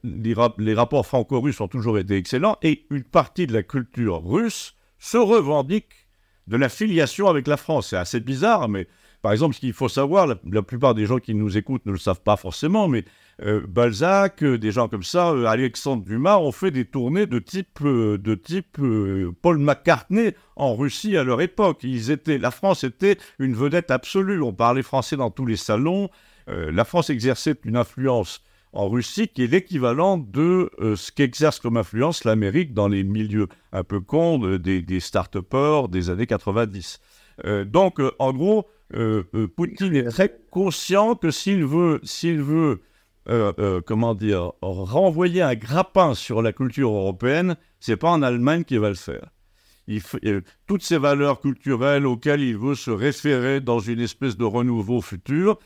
les, 0.04 0.74
rapports 0.74 1.06
franco-russes 1.06 1.60
ont 1.60 1.68
toujours 1.68 1.98
été 1.98 2.16
excellents 2.16 2.56
et 2.62 2.86
une 2.90 3.02
partie 3.02 3.48
de 3.48 3.52
la 3.52 3.64
culture 3.64 4.24
russe 4.24 4.74
se 4.98 5.16
revendique 5.16 6.08
de 6.46 6.56
la 6.56 6.68
filiation 6.68 7.28
avec 7.28 7.46
la 7.46 7.56
France. 7.56 7.88
C'est 7.88 7.96
assez 7.96 8.20
bizarre, 8.20 8.68
mais 8.68 8.86
par 9.28 9.34
exemple, 9.34 9.54
ce 9.56 9.60
qu'il 9.60 9.74
faut 9.74 9.90
savoir, 9.90 10.26
la, 10.26 10.62
plupart 10.62 10.94
des 10.94 11.04
gens 11.04 11.18
qui 11.18 11.34
nous 11.34 11.58
écoutent 11.58 11.84
ne 11.84 11.92
le 11.92 11.98
savent 11.98 12.22
pas 12.22 12.38
forcément, 12.38 12.88
mais 12.88 13.04
euh, 13.42 13.60
Balzac, 13.68 14.42
euh, 14.42 14.56
des 14.56 14.70
gens 14.70 14.88
comme 14.88 15.02
ça, 15.02 15.32
euh, 15.32 15.44
Alexandre 15.44 16.02
Dumas 16.02 16.38
ont 16.38 16.50
fait 16.50 16.70
des 16.70 16.86
tournées 16.86 17.26
de 17.26 17.38
type, 17.38 17.82
de 17.82 18.34
type 18.34 18.78
Paul 19.42 19.58
McCartney 19.58 20.34
en 20.56 20.74
Russie 20.74 21.18
à 21.18 21.24
leur 21.24 21.42
époque. 21.42 21.80
Ils 21.82 22.10
étaient, 22.10 22.38
la 22.38 22.50
France 22.50 22.84
était 22.84 23.18
une 23.38 23.52
vedette 23.52 23.90
absolue. 23.90 24.40
On 24.40 24.54
parlait 24.54 24.82
français 24.82 25.18
dans 25.18 25.30
tous 25.30 25.44
les 25.44 25.58
salons. 25.58 26.08
la 26.46 26.86
France 26.86 27.10
exerçait 27.10 27.54
une 27.64 27.76
influence 27.76 28.42
en 28.72 28.88
Russie, 28.88 29.28
qui 29.28 29.44
est 29.44 29.46
l'équivalent 29.46 30.16
de 30.16 30.70
ce 30.96 31.12
qu'exerce 31.12 31.60
comme 31.60 31.76
influence 31.76 32.24
l'Amérique 32.24 32.72
dans 32.72 32.88
les 32.88 33.04
milieux 33.04 33.48
un 33.72 33.84
peu 33.84 34.00
cons 34.00 34.38
des, 34.38 34.80
des 34.80 35.00
start-upers 35.00 35.88
des 35.90 36.08
années 36.08 36.26
90. 36.26 36.98
Euh, 37.44 37.64
donc, 37.64 38.00
en 38.18 38.32
gros, 38.32 38.66
Poutine 38.90 39.96
est 39.96 40.08
très 40.08 40.38
conscient 40.50 41.14
que 41.14 41.30
s'il 41.30 41.64
veut, 41.64 42.00
s'il 42.02 42.42
veut 42.42 42.80
comment 43.86 44.14
dire, 44.14 44.52
renvoyer 44.62 45.42
un 45.42 45.54
grappin 45.54 46.14
sur 46.14 46.40
la 46.42 46.52
culture 46.52 46.90
européenne, 46.90 47.56
c'est 47.80 47.96
pas 47.96 48.10
en 48.10 48.22
Allemagne 48.22 48.64
qu'il 48.64 48.80
va 48.80 48.88
le 48.88 48.94
faire. 48.94 49.30
Toutes 50.66 50.82
ces 50.82 50.98
valeurs 50.98 51.40
culturelles 51.40 52.06
auxquelles 52.06 52.42
il 52.42 52.56
veut 52.56 52.74
se 52.74 52.90
référer 52.90 53.60
dans 53.60 53.80
une 53.80 54.00
espèce 54.00 54.36
de 54.36 54.44
renouveau 54.44 55.00
futur, 55.00 55.58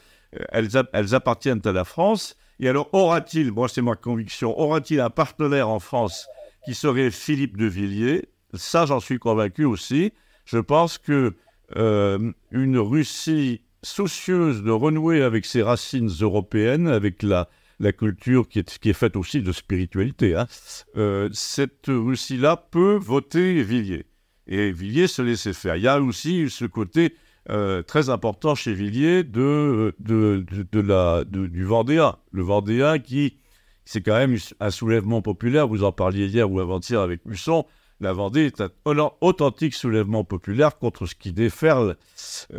elles 0.51 1.15
appartiennent 1.15 1.63
à 1.65 1.73
la 1.73 1.85
France 1.85 2.37
et 2.63 2.69
alors, 2.69 2.89
aura-t-il, 2.93 3.51
moi 3.51 3.69
c'est 3.69 3.83
ma 3.83 3.97
conviction, 3.97 4.57
aura-t-il 4.57 5.01
un 5.01 5.11
partenaire 5.11 5.69
en 5.69 5.81
France 5.81 6.29
qui 6.65 6.75
serait 6.75 7.11
Philippe 7.11 7.57
de 7.57 7.67
Villiers? 7.67 8.29
Ça, 8.55 8.87
j'en 8.87 9.01
suis 9.01 9.19
convaincu 9.19 9.65
aussi. 9.65 10.13
Je 10.45 10.59
pense 10.59 10.97
que 10.97 11.35
euh, 11.77 12.33
une 12.51 12.79
Russie 12.79 13.63
soucieuse 13.83 14.63
de 14.63 14.71
renouer 14.71 15.23
avec 15.23 15.45
ses 15.45 15.63
racines 15.63 16.11
européennes, 16.21 16.87
avec 16.87 17.23
la, 17.23 17.49
culture 17.99 18.49
qui 18.49 18.61
est, 18.61 18.93
faite 18.93 19.17
aussi 19.17 19.43
de 19.43 19.51
spiritualité, 19.51 20.37
hein, 20.37 20.47
euh, 20.97 21.29
cette 21.33 21.87
Russie-là 21.89 22.57
peut 22.57 22.95
voter 22.95 23.63
Villiers. 23.63 24.07
Et 24.47 24.71
Villiers 24.71 25.09
se 25.09 25.23
laissait 25.23 25.53
faire. 25.53 25.77
Il 25.77 25.83
y 25.83 25.89
a 25.89 26.01
aussi 26.01 26.49
ce 26.49 26.65
côté 26.65 27.15
euh, 27.51 27.83
très 27.83 28.09
important 28.09 28.55
chez 28.55 28.73
Villiers 28.73 29.25
de, 29.25 29.97
de, 29.99 30.45
de, 30.71 30.81
la, 30.81 31.25
du 31.25 31.65
Vendéen. 31.65 32.17
Le 32.31 32.43
Vendéen 32.43 33.01
qui, 33.01 33.39
c'est 33.85 34.01
quand 34.01 34.17
même 34.17 34.37
un 34.61 34.71
soulèvement 34.71 35.23
populaire, 35.23 35.67
vous 35.67 35.83
en 35.83 35.91
parliez 35.91 36.27
hier 36.27 36.51
ou 36.51 36.61
avant-hier 36.61 37.01
avec 37.01 37.25
Musson, 37.27 37.67
la 38.03 38.13
Vendée 38.13 38.47
est 38.47 38.61
un 38.61 38.71
authentique 39.21 39.75
soulèvement 39.75 40.25
populaire 40.25 40.77
contre 40.77 41.07
ce 41.07 41.15
qui 41.15 41.33
déferle, 41.33 41.97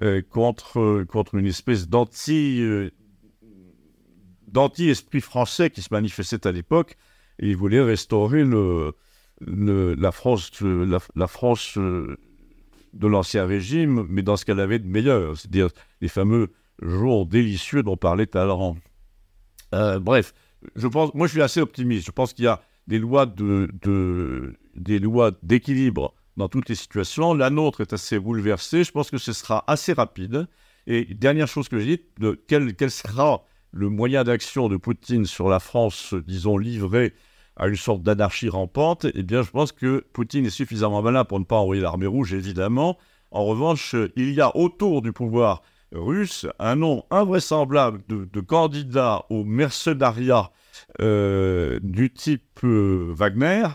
euh, 0.02 0.22
contre, 0.22 1.04
contre 1.04 1.36
une 1.36 1.46
espèce 1.46 1.90
d'anti, 1.90 2.62
euh, 2.62 2.90
d'anti-esprit 4.48 5.20
français 5.20 5.70
qui 5.70 5.82
se 5.82 5.90
manifestait 5.92 6.48
à 6.48 6.52
l'époque. 6.52 6.96
Il 7.40 7.58
voulait 7.58 7.82
restaurer 7.82 8.46
la 9.42 10.12
France, 10.12 10.52
euh, 10.62 12.18
de 12.94 13.08
l'Ancien 13.08 13.46
Régime, 13.46 14.06
mais 14.08 14.22
dans 14.22 14.38
ce 14.38 14.46
qu'elle 14.46 14.62
avait 14.62 14.80
de 14.80 14.88
meilleur, 14.88 15.36
c'est-à-dire 15.38 15.70
les 16.00 16.08
fameux 16.08 16.54
jours 16.82 17.26
délicieux 17.26 17.84
dont 17.84 17.98
parlait 17.98 18.28
Talleyrand. 18.28 18.78
bref, 19.72 20.34
je 20.76 20.88
pense, 20.88 21.14
moi 21.14 21.28
je 21.28 21.34
suis 21.34 21.42
assez 21.42 21.60
optimiste. 21.60 22.06
Je 22.06 22.12
pense 22.12 22.34
qu'il 22.34 22.46
y 22.46 22.48
a 22.48 22.62
des 22.88 23.00
lois 23.00 23.26
de, 23.26 24.56
des 24.76 25.00
lois 25.00 25.32
d'équilibre 25.44 26.14
dans 26.38 26.50
toutes 26.50 26.70
les 26.70 26.76
situations. 26.76 27.34
La 27.34 27.50
nôtre 27.50 27.82
est 27.82 27.94
assez 27.94 28.20
bouleversée. 28.20 28.84
Je 28.84 28.92
pense 28.92 29.12
que 29.12 29.18
ce 29.18 29.34
sera 29.34 29.64
assez 29.68 29.94
rapide. 29.94 30.48
Et 30.88 31.06
dernière 31.14 31.48
chose 31.48 31.70
que 31.70 31.80
j'ai 31.80 31.98
dit, 31.98 32.04
de 32.20 32.42
quel, 32.48 32.76
quel 32.76 32.92
sera 32.92 33.46
le 33.72 33.90
moyen 33.90 34.24
d'action 34.24 34.70
de 34.70 34.78
Poutine 34.78 35.26
sur 35.26 35.50
la 35.50 35.60
France, 35.60 36.14
disons, 36.28 36.58
livrée 36.58 37.14
à 37.56 37.68
une 37.68 37.76
sorte 37.76 38.02
d'anarchie 38.02 38.50
rampante, 38.50 39.06
eh 39.14 39.24
bien, 39.24 39.44
je 39.44 39.52
pense 39.52 39.72
que 39.72 40.04
Poutine 40.14 40.46
est 40.46 40.52
suffisamment 40.52 41.02
malin 41.02 41.24
pour 41.24 41.40
ne 41.40 41.46
pas 41.46 41.58
envoyer 41.58 41.82
l'armée 41.82 42.08
rouge, 42.08 42.34
évidemment. 42.34 42.98
En 43.32 43.46
revanche, 43.46 43.96
il 44.16 44.34
y 44.34 44.42
a 44.42 44.56
autour 44.56 45.02
du 45.02 45.12
pouvoir 45.14 45.62
russe 45.92 46.48
un 46.60 46.76
nom 46.76 47.04
invraisemblable 47.12 48.02
de, 48.08 48.26
de 48.32 48.42
candidats 48.42 49.26
au 49.30 49.44
mercenariat 49.44 50.52
euh, 51.02 51.80
du 51.84 52.12
type 52.12 52.60
euh, 52.64 53.14
Wagner, 53.16 53.68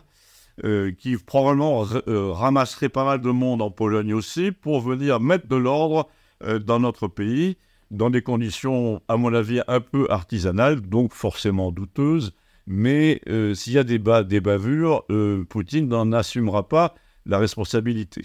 euh, 0.65 0.93
qui 0.93 1.17
probablement 1.17 1.85
ramasserait 2.07 2.89
pas 2.89 3.05
mal 3.05 3.21
de 3.21 3.31
monde 3.31 3.63
en 3.63 3.71
Pologne 3.71 4.15
aussi 4.15 4.53
pour 4.53 4.81
venir 4.81 5.21
mettre 5.21 5.47
de 5.49 5.57
l'ordre 5.57 6.09
dans 6.65 6.79
notre 6.79 7.09
pays, 7.09 7.57
dans 7.91 8.11
des 8.11 8.23
conditions, 8.23 9.03
à 9.09 9.17
mon 9.17 9.35
avis, 9.35 9.61
un 9.67 9.81
peu 9.81 10.07
artisanales, 10.09 10.81
donc 10.81 11.13
forcément 11.13 11.73
douteuses. 11.73 12.33
Mais 12.69 13.21
s'il 13.55 13.73
y 13.73 13.79
a 13.79 13.83
des, 13.83 13.99
des 13.99 14.41
bavures, 14.41 15.05
Poutine 15.49 15.89
n'en 15.89 16.13
assumera 16.13 16.69
pas 16.69 16.95
la 17.27 17.39
responsabilité. 17.39 18.23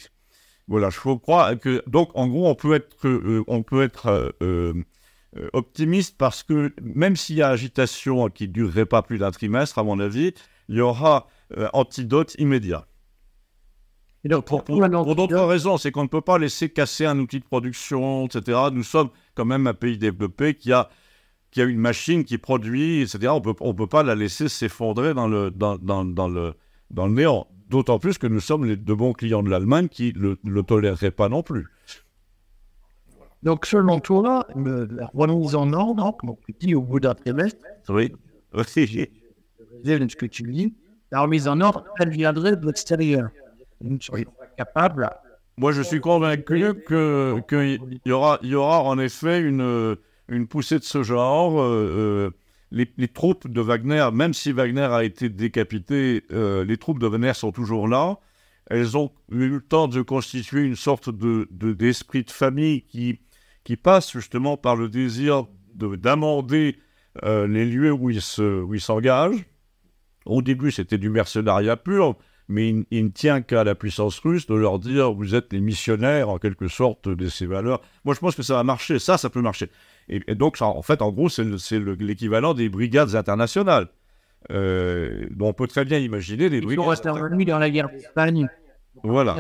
Voilà, 0.68 0.92
je 0.92 1.00
crois 1.00 1.56
que 1.56 1.84
donc 1.88 2.12
en 2.13 2.28
gros 2.28 2.48
on 2.48 2.56
peut 2.56 2.75
être, 2.75 3.44
on 3.48 3.63
peut 3.63 3.82
être 3.82 4.36
euh, 5.38 5.50
optimiste 5.54 6.16
parce 6.18 6.44
que 6.44 6.74
même 6.82 7.16
s'il 7.16 7.38
y 7.38 7.42
a 7.42 7.50
agitation 7.50 8.30
qui 8.30 8.48
ne 8.48 8.54
durerait 8.54 8.86
pas 8.86 9.02
plus 9.02 9.18
d'un 9.18 9.32
trimestre, 9.32 9.80
à 9.80 9.84
mon 9.84 10.00
avis, 10.00 10.34
il 10.70 10.75
y 10.75 10.82
aura 10.82 11.28
euh, 11.57 11.69
antidote 11.74 12.36
immédiat. 12.39 12.88
Et 14.25 14.29
donc, 14.29 14.45
pour, 14.45 14.63
d'autres 14.63 15.38
raisons, 15.38 15.77
c'est 15.77 15.91
qu'on 15.91 16.03
ne 16.03 16.07
peut 16.07 16.22
pas 16.22 16.38
laisser 16.38 16.69
casser 16.69 17.05
un 17.05 17.19
outil 17.19 17.39
de 17.39 17.45
production, 17.45 18.25
etc. 18.25 18.57
Nous 18.72 18.83
sommes 18.83 19.10
quand 19.36 19.43
même 19.43 19.67
un 19.67 19.74
pays 19.74 19.98
développé 19.98 20.53
qui 20.53 20.72
a, 20.72 20.89
qui 21.51 21.62
a 21.62 21.65
une 21.65 21.79
machine 21.79 22.24
qui 22.24 22.38
produit, 22.38 23.01
etc. 23.01 23.27
On 23.27 23.41
peut, 23.41 23.50
ne 23.50 23.67
on 23.67 23.74
peut 23.74 23.88
pas 23.88 24.01
la 24.01 24.15
laisser 24.15 24.48
s'effondrer 24.48 25.13
dans 25.13 25.27
le, 25.27 25.51
dans, 25.51 25.77
dans, 25.77 26.05
dans, 26.05 26.29
le, 26.29 26.53
dans 26.89 27.07
le 27.07 27.13
néant. 27.13 27.48
D'autant 27.69 28.00
plus 28.00 28.17
que 28.17 28.27
nous 28.27 28.39
sommes 28.39 28.63
les, 28.63 28.77
de 28.77 28.93
bons 28.93 29.12
clients 29.12 29.43
de 29.43 29.50
l'Allemagne 29.50 29.89
qui 29.89 30.13
ne 30.15 30.19
le, 30.19 30.38
le 30.45 30.63
toléreraient 30.63 31.12
pas 31.12 31.27
non 31.27 31.43
plus. 31.43 31.67
Donc, 33.41 33.65
selon 33.65 34.00
toi, 34.00 34.48
la 34.55 35.12
remise 35.13 35.53
en 35.53 35.74
ordre, 35.74 36.15
comme 36.15 36.29
au 36.29 36.81
bout 36.81 37.00
d'un 37.01 37.13
trimestre, 37.13 37.60
oui, 37.89 38.13
ce 38.55 40.15
que 40.15 40.25
tu 40.25 40.43
dis, 40.43 40.74
la 41.13 41.22
remise 41.22 41.48
en 41.48 41.62
ordre, 41.62 41.86
elle 42.00 42.10
viendrait 42.10 42.55
de 42.55 42.65
l'extérieur. 42.65 43.29
Vous 43.79 44.00
seriez 44.01 44.25
capable. 44.58 45.08
Moi, 45.58 45.72
je 45.72 45.84
suis 45.84 46.01
convaincu 46.01 46.74
qu'il 46.88 48.01
y, 48.08 48.12
aura, 48.12 48.39
y 48.41 48.55
aura 48.55 48.82
en 48.82 48.98
effet 48.98 49.39
une, 49.39 49.96
une 50.27 50.48
poussée 50.48 50.79
de 50.79 50.84
ce 50.84 51.03
genre. 51.03 51.62
Euh, 51.62 51.67
euh, 51.70 52.32
les, 52.72 52.91
les, 52.98 53.08
troupes 53.08 53.48
de 53.48 53.62
Wagner, 53.62 54.10
même 54.12 54.34
si 54.34 54.51
Wagner 54.51 54.88
a 54.91 55.03
été 55.03 55.29
décapité, 55.29 56.24
euh, 56.32 56.65
les 56.65 56.77
troupes 56.77 56.98
de 56.98 57.05
Wagner 57.05 57.36
sont 57.36 57.51
toujours 57.51 57.88
là. 57.88 58.17
Elles 58.65 58.98
ont 58.98 59.12
eu 59.32 59.50
le 59.50 59.62
temps 59.62 59.88
de 59.88 60.01
constituer 60.01 60.63
une 60.63 60.75
sorte 60.75 61.12
de, 61.12 61.48
d'esprit 61.51 62.24
de 62.24 62.32
famille 62.32 62.86
qui, 62.86 63.20
qui 63.63 63.77
passe 63.77 64.12
justement 64.12 64.58
par 64.58 64.75
le 64.75 64.89
désir 64.89 65.46
d'amender 65.75 66.79
euh, 67.24 67.46
les 67.46 67.65
lieux 67.65 67.91
où 67.91 68.10
ils 68.10 68.82
s'engagent. 68.82 69.46
Au 70.25 70.42
début, 70.42 70.72
c'était 70.72 70.98
du 70.98 71.10
mercenariat 71.10 71.77
pur, 71.77 72.15
mais 72.48 72.74
il, 72.92 73.06
ne 73.06 73.10
tient 73.10 73.42
qu'à 73.42 73.63
la 73.63 73.75
puissance 73.75 74.20
russe 74.20 74.48
de 74.48 74.56
leur 74.56 74.80
dire 74.80 75.13
vous 75.13 75.36
êtes 75.36 75.53
les 75.53 75.62
missionnaires 75.62 76.30
en 76.30 76.38
quelque 76.38 76.68
sorte 76.68 77.10
de 77.10 77.27
ces 77.27 77.46
valeurs. 77.46 77.82
Moi, 78.06 78.15
je 78.15 78.20
pense 78.20 78.36
que 78.36 78.44
ça 78.44 78.56
va 78.56 78.63
marcher. 78.63 79.00
Ça, 79.00 79.18
ça 79.18 79.30
peut 79.30 79.42
marcher. 79.42 79.70
Et, 80.10 80.36
donc, 80.36 80.62
en 80.62 80.82
fait, 80.82 81.01
en 81.01 81.12
gros, 81.12 81.30
c'est 81.30 81.46
l'équivalent 82.00 82.53
des 82.53 82.70
brigades 82.70 83.15
internationales. 83.15 83.88
Euh, 84.51 85.25
dont 85.32 85.48
on 85.48 85.53
peut 85.53 85.68
très 85.68 85.86
bien 85.86 86.00
imaginer 86.00 86.50
des 86.50 86.60
brigades. 86.60 86.72
Ils 86.72 86.84
sont 86.84 86.89
restés 86.89 87.46
dans 87.46 87.60
la 87.60 87.70
guerre 87.70 87.88
d'Espagne. 87.88 88.50
Voilà. 89.01 89.38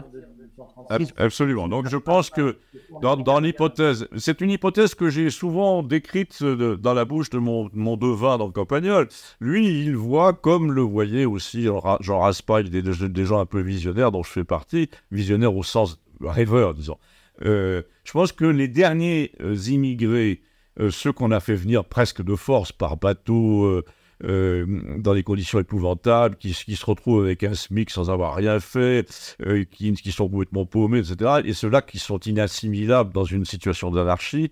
Absolument. 1.17 1.67
Donc 1.67 1.87
je 1.87 1.97
pense 1.97 2.29
que 2.29 2.57
dans, 3.01 3.39
l'hypothèse, 3.39 4.07
c'est 4.17 4.41
une 4.41 4.49
hypothèse 4.49 4.95
que 4.95 5.09
j'ai 5.09 5.29
souvent 5.29 5.83
décrite 5.83 6.43
dans 6.43 6.93
la 6.93 7.05
bouche 7.05 7.29
de 7.29 7.37
mon, 7.37 7.69
mon 7.73 7.97
devin 7.97 8.37
dans 8.37 8.47
le 8.47 8.51
Campagnol. 8.51 9.07
Lui, 9.39 9.83
il 9.83 9.95
voit 9.95 10.33
comme 10.33 10.71
le 10.71 10.81
voyait 10.81 11.25
aussi 11.25 11.67
Jean 11.99 12.19
Raspail, 12.19 12.69
des, 12.69 12.81
des 12.81 13.25
gens 13.25 13.39
un 13.39 13.45
peu 13.45 13.61
visionnaires 13.61 14.11
dont 14.11 14.23
je 14.23 14.31
fais 14.31 14.43
partie, 14.43 14.89
visionnaires 15.11 15.55
au 15.55 15.63
sens 15.63 15.99
rêveur, 16.21 16.73
disons. 16.73 16.97
Euh, 17.45 17.81
je 18.03 18.11
pense 18.11 18.31
que 18.31 18.45
les 18.45 18.67
derniers 18.67 19.31
euh, 19.41 19.55
immigrés, 19.55 20.41
euh, 20.79 20.91
ceux 20.91 21.11
qu'on 21.11 21.31
a 21.31 21.39
fait 21.39 21.55
venir 21.55 21.85
presque 21.85 22.23
de 22.23 22.35
force 22.35 22.71
par 22.71 22.97
bateau, 22.97 23.81
euh, 24.23 24.65
dans 24.97 25.13
des 25.13 25.23
conditions 25.23 25.59
épouvantables, 25.59 26.35
qui, 26.37 26.53
se 26.53 26.85
retrouvent 26.85 27.25
avec 27.25 27.43
un 27.43 27.53
SMIC 27.53 27.89
sans 27.89 28.09
avoir 28.09 28.35
rien 28.35 28.59
fait, 28.59 29.35
euh, 29.45 29.65
qui, 29.65 30.11
sont 30.11 30.29
complètement 30.29 30.65
paumés, 30.65 30.99
etc. 30.99 31.41
Et 31.43 31.53
ceux-là 31.53 31.81
qui 31.81 31.99
sont 31.99 32.19
inassimilables 32.19 33.11
dans 33.13 33.25
une 33.25 33.45
situation 33.45 33.91
d'anarchie, 33.91 34.51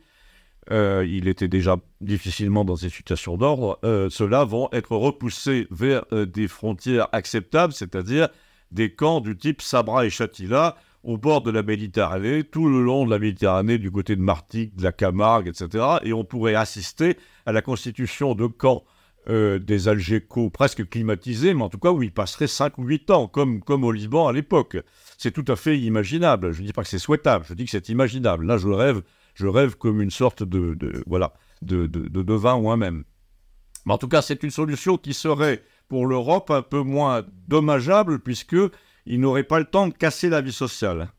euh, 0.72 1.06
il 1.08 1.28
était 1.28 1.48
déjà 1.48 1.78
difficilement 2.02 2.66
dans 2.66 2.76
des 2.76 2.90
situations 2.90 3.38
d'ordre, 3.38 3.80
ceux-là 4.10 4.44
vont 4.44 4.70
être 4.74 4.96
repoussés 4.96 5.68
vers 5.72 6.06
des 6.12 6.48
frontières 6.48 7.08
acceptables, 7.14 7.74
c'est-à-dire 7.74 8.30
des 8.72 8.94
camps 8.94 9.22
du 9.22 9.38
type 9.38 9.62
Sabra 9.62 10.06
et 10.06 10.10
Chatila, 10.10 10.76
au 11.04 11.18
bord 11.18 11.42
de 11.42 11.52
la 11.52 11.64
Méditerranée, 11.64 12.44
tout 12.44 12.68
le 12.68 12.84
long 12.84 13.06
de 13.06 13.12
la 13.12 13.20
Méditerranée, 13.20 13.78
du 13.78 13.90
côté 13.90 14.16
de 14.16 14.22
Martigues, 14.22 14.76
de 14.76 14.84
la 14.84 14.92
Camargue, 14.92 15.48
etc. 15.48 15.86
Et 16.04 16.14
on 16.14 16.24
pourrait 16.24 16.56
assister 16.56 17.18
à 17.46 17.52
la 17.52 17.62
constitution 17.62 18.36
de 18.36 18.48
camps 18.48 18.84
euh, 19.32 19.60
des 19.60 19.88
Algécos 19.88 20.50
presque 20.50 20.88
climatisés, 20.90 21.54
mais 21.54 21.64
en 21.64 21.70
tout 21.70 21.80
cas 21.80 21.92
où 21.92 22.04
ils 22.04 22.14
passeraient 22.14 22.48
5 22.48 22.78
ou 22.78 22.84
8 22.84 23.10
ans, 23.12 23.28
comme, 23.28 23.62
comme 23.62 23.84
au 23.84 23.92
Liban 23.92 24.28
à 24.28 24.34
l'époque. 24.34 24.78
C'est 25.18 25.32
tout 25.32 25.46
à 25.48 25.56
fait 25.56 25.80
imaginable. 25.80 26.52
Je 26.52 26.62
ne 26.62 26.68
dis 26.68 26.74
pas 26.74 26.84
que 26.84 26.90
c'est 26.90 27.00
souhaitable, 27.00 27.46
je 27.48 27.54
dis 27.54 27.66
que 27.66 27.72
c'est 27.72 27.90
imaginable. 27.90 28.46
Là, 28.46 28.58
je 28.58 28.68
rêve, 28.68 29.02
je 29.34 29.48
rêve 29.48 29.78
comme 29.78 30.02
une 30.02 30.12
sorte 30.12 30.44
de, 30.44 30.78
voilà, 31.08 31.34
de, 31.62 31.88
de, 31.88 32.08
de 32.08 32.22
devin 32.22 32.60
moi-même. 32.60 33.06
Mais 33.86 33.94
en 33.94 33.98
tout 33.98 34.10
cas, 34.10 34.22
c'est 34.22 34.44
une 34.44 34.52
solution 34.52 34.98
qui 34.98 35.14
serait 35.14 35.64
pour 35.88 36.06
l'Europe 36.06 36.52
un 36.52 36.62
peu 36.62 36.82
moins 36.82 37.24
dommageable, 37.48 38.20
puisque 38.20 38.58
il 39.06 39.20
n'aurait 39.20 39.44
pas 39.44 39.60
le 39.60 39.66
temps 39.66 39.88
de 39.88 39.94
casser 39.94 40.30
la 40.30 40.42
vie 40.42 40.52
sociale 40.52 41.10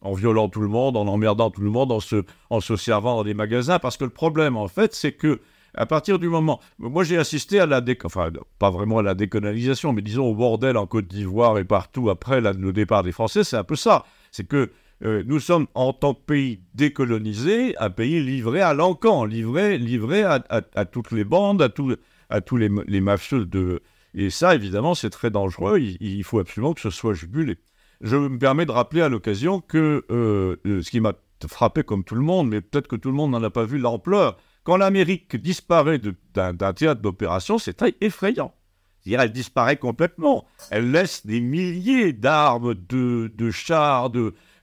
en 0.00 0.12
violant 0.12 0.48
tout 0.48 0.60
le 0.60 0.68
monde, 0.68 0.96
en 0.96 1.06
emmerdant 1.06 1.50
tout 1.50 1.62
le 1.62 1.70
monde, 1.70 1.90
en 1.90 2.00
se, 2.00 2.24
en 2.50 2.60
se 2.60 2.76
servant 2.76 3.16
dans 3.16 3.24
des 3.24 3.34
magasins. 3.34 3.78
Parce 3.78 3.96
que 3.96 4.04
le 4.04 4.10
problème, 4.10 4.56
en 4.56 4.68
fait, 4.68 4.94
c'est 4.94 5.12
que 5.12 5.40
à 5.76 5.86
partir 5.86 6.18
du 6.18 6.28
moment. 6.28 6.60
Moi, 6.78 7.04
j'ai 7.04 7.18
assisté 7.18 7.60
à 7.60 7.66
la. 7.66 7.82
Enfin, 8.04 8.30
pas 8.58 8.70
vraiment 8.70 8.98
à 8.98 9.02
la 9.02 9.14
décolonialisation, 9.14 9.92
mais 9.92 10.02
disons 10.02 10.26
au 10.26 10.34
bordel 10.34 10.76
en 10.76 10.86
Côte 10.86 11.06
d'Ivoire 11.06 11.58
et 11.58 11.64
partout 11.64 12.10
après 12.10 12.40
le 12.40 12.72
départ 12.72 13.02
des 13.02 13.12
Français, 13.12 13.44
c'est 13.44 13.56
un 13.56 13.64
peu 13.64 13.76
ça. 13.76 14.04
C'est 14.30 14.48
que 14.48 14.70
euh, 15.04 15.22
nous 15.26 15.40
sommes, 15.40 15.66
en 15.74 15.92
tant 15.92 16.14
que 16.14 16.24
pays 16.24 16.60
décolonisé, 16.74 17.76
un 17.78 17.90
pays 17.90 18.22
livré 18.22 18.62
à 18.62 18.72
l'encan, 18.72 19.24
livré, 19.24 19.76
livré 19.76 20.22
à, 20.22 20.40
toutes 20.86 21.10
les 21.10 21.24
bandes, 21.24 21.60
à, 21.60 21.68
tous 21.68 22.56
les, 22.56 23.00
mafieux 23.00 23.44
de. 23.44 23.82
Et 24.14 24.30
ça, 24.30 24.54
évidemment, 24.54 24.94
c'est 24.94 25.10
très 25.10 25.30
dangereux. 25.30 25.78
Il, 25.78 26.24
faut 26.24 26.38
absolument 26.38 26.72
que 26.72 26.80
ce 26.80 26.90
soit 26.90 27.12
jugulé. 27.12 27.58
Je 28.00 28.16
me 28.16 28.38
permets 28.38 28.66
de 28.66 28.72
rappeler 28.72 29.02
à 29.02 29.08
l'occasion 29.08 29.60
que 29.60 30.04
euh, 30.10 30.56
ce 30.64 30.90
qui 30.90 31.00
m'a 31.00 31.14
frappé 31.46 31.82
comme 31.82 32.04
tout 32.04 32.14
le 32.14 32.22
monde, 32.22 32.48
mais 32.48 32.62
peut-être 32.62 32.88
que 32.88 32.96
tout 32.96 33.10
le 33.10 33.14
monde 33.14 33.32
n'en 33.32 33.42
a 33.42 33.50
pas 33.50 33.64
vu 33.64 33.78
l'ampleur. 33.78 34.38
Quand 34.66 34.76
l'Amérique 34.76 35.36
disparaît 35.36 36.00
d'un 36.34 36.72
théâtre 36.72 37.00
d'opération, 37.00 37.56
c'est 37.56 37.84
effrayant. 38.00 38.52
C'est-à-dire, 38.98 39.20
elle 39.20 39.30
disparaît 39.30 39.76
complètement. 39.76 40.44
Elle 40.72 40.90
laisse 40.90 41.24
des 41.24 41.40
milliers 41.40 42.12
d'armes, 42.12 42.74
de, 42.74 43.50
chars, 43.52 44.10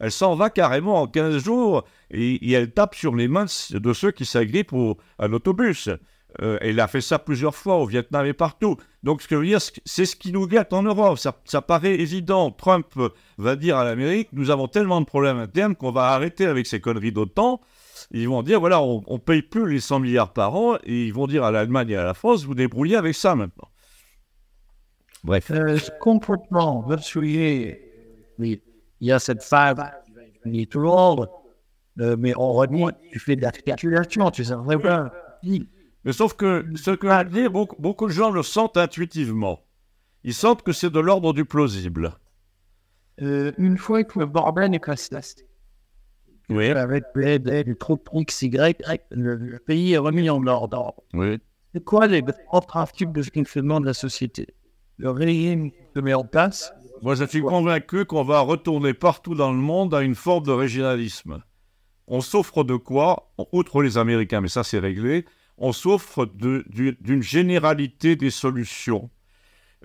elle 0.01 0.11
s'en 0.11 0.35
va 0.35 0.49
carrément 0.49 1.01
en 1.01 1.07
15 1.07 1.41
jours 1.41 1.85
et, 2.11 2.51
elle 2.51 2.71
tape 2.71 2.95
sur 2.95 3.15
les 3.15 3.29
mains 3.29 3.45
de 3.69 3.93
ceux 3.93 4.11
qui 4.11 4.25
s'agrippent 4.25 4.75
à 5.19 5.29
l'autobus. 5.29 5.87
Euh, 6.41 6.57
elle 6.59 6.81
a 6.81 6.89
fait 6.89 6.99
ça 6.99 7.17
plusieurs 7.17 7.55
fois 7.55 7.77
au 7.77 7.85
Vietnam 7.85 8.25
et 8.25 8.33
partout. 8.33 8.75
Donc, 9.03 9.21
ce 9.21 9.27
que 9.29 9.35
je 9.35 9.39
veux 9.39 9.45
dire, 9.45 9.61
c'est 9.85 10.05
ce 10.05 10.17
qui 10.17 10.33
nous 10.33 10.47
gâte 10.47 10.73
en 10.73 10.83
Europe. 10.83 11.17
Ça, 11.17 11.39
ça 11.45 11.61
paraît 11.61 11.95
évident. 11.95 12.51
Trump 12.51 12.87
va 13.37 13.55
dire 13.55 13.77
à 13.77 13.85
l'Amérique 13.85 14.29
nous 14.33 14.49
avons 14.49 14.67
tellement 14.67 14.99
de 14.99 15.05
problèmes 15.05 15.37
internes 15.37 15.75
qu'on 15.75 15.91
va 15.91 16.07
arrêter 16.07 16.45
avec 16.45 16.67
ces 16.67 16.81
conneries 16.81 17.13
d'OTAN. 17.13 17.61
Ils 18.11 18.27
vont 18.27 18.43
dire 18.43 18.59
voilà, 18.59 18.81
on 18.81 19.03
ne 19.09 19.17
paye 19.17 19.41
plus 19.41 19.69
les 19.69 19.79
100 19.79 19.99
milliards 19.99 20.33
par 20.33 20.55
an. 20.55 20.77
Et 20.83 21.05
ils 21.05 21.13
vont 21.13 21.27
dire 21.27 21.43
à 21.43 21.51
l'Allemagne 21.51 21.89
et 21.89 21.95
à 21.95 22.03
la 22.03 22.13
France 22.13 22.43
vous 22.45 22.55
débrouillez 22.55 22.95
avec 22.95 23.15
ça 23.15 23.35
maintenant. 23.35 23.69
Bref. 25.23 25.51
Euh, 25.51 25.77
complètement. 25.99 26.85
il 28.39 28.59
y 28.99 29.11
a 29.11 29.19
cette 29.19 29.43
femme 29.43 29.83
qui 30.43 30.61
est 30.61 30.71
tout 30.71 30.79
le 30.79 30.87
monde. 30.87 31.29
Euh, 31.99 32.15
mais 32.17 32.33
on 32.37 32.53
remet, 32.53 32.91
tu 33.11 33.19
fais 33.19 33.35
de 33.35 33.41
la 33.41 33.51
spéculation, 33.51 34.31
tu 34.31 34.43
sais 34.43 34.55
vraiment. 34.55 35.09
Mais 36.05 36.11
sauf 36.11 36.33
que 36.33 36.65
ce 36.75 36.91
que 36.91 37.07
a 37.07 37.23
dit, 37.23 37.47
beaucoup, 37.47 37.75
beaucoup, 37.79 38.07
de 38.07 38.11
gens 38.11 38.31
le 38.31 38.43
sentent 38.43 38.77
intuitivement. 38.77 39.59
Ils 40.23 40.33
sentent 40.33 40.63
que 40.63 40.71
c'est 40.71 40.89
de 40.89 40.99
l'ordre 40.99 41.33
du 41.33 41.45
plausible. 41.45 42.13
Euh, 43.21 43.51
une 43.57 43.77
fois 43.77 44.03
que 44.03 44.19
le 44.19 44.25
bordel 44.25 44.73
est 44.73 44.79
passé, 44.79 45.45
oui. 46.49 46.69
avec 46.69 47.03
les 47.15 47.75
troupes 47.75 48.09
X, 48.13 48.41
Y, 48.43 48.81
le, 49.11 49.35
le, 49.35 49.59
pays 49.59 49.93
est 49.93 49.97
remis 49.97 50.29
en 50.29 50.45
ordre. 50.47 50.93
Oui. 51.13 51.39
C'est 51.73 51.83
quoi 51.83 52.07
les 52.07 52.21
grands 52.21 52.61
principes 52.61 53.11
de 53.11 53.23
fonctionnement 53.23 53.79
de 53.79 53.85
la 53.85 53.93
société? 53.93 54.47
Le 54.97 55.09
régime 55.09 55.71
se 55.95 55.99
met 55.99 56.13
en 56.13 56.23
place. 56.23 56.71
Moi, 57.01 57.15
je 57.15 57.25
suis 57.25 57.41
convaincu 57.41 58.05
qu'on 58.05 58.23
va 58.23 58.41
retourner 58.41 58.93
partout 58.93 59.35
dans 59.35 59.51
le 59.51 59.57
monde 59.57 59.93
à 59.93 60.01
une 60.01 60.15
forme 60.15 60.45
de 60.45 60.51
régionalisme. 60.51 61.41
On 62.07 62.21
souffre 62.21 62.63
de 62.63 62.75
quoi? 62.75 63.33
Outre 63.51 63.81
les 63.81 63.97
Américains, 63.97 64.41
mais 64.41 64.49
ça 64.49 64.63
c'est 64.63 64.79
réglé 64.79 65.25
on 65.57 65.71
souffre 65.71 66.25
d'une 66.25 67.23
généralité 67.23 68.15
des 68.15 68.29
solutions, 68.29 69.09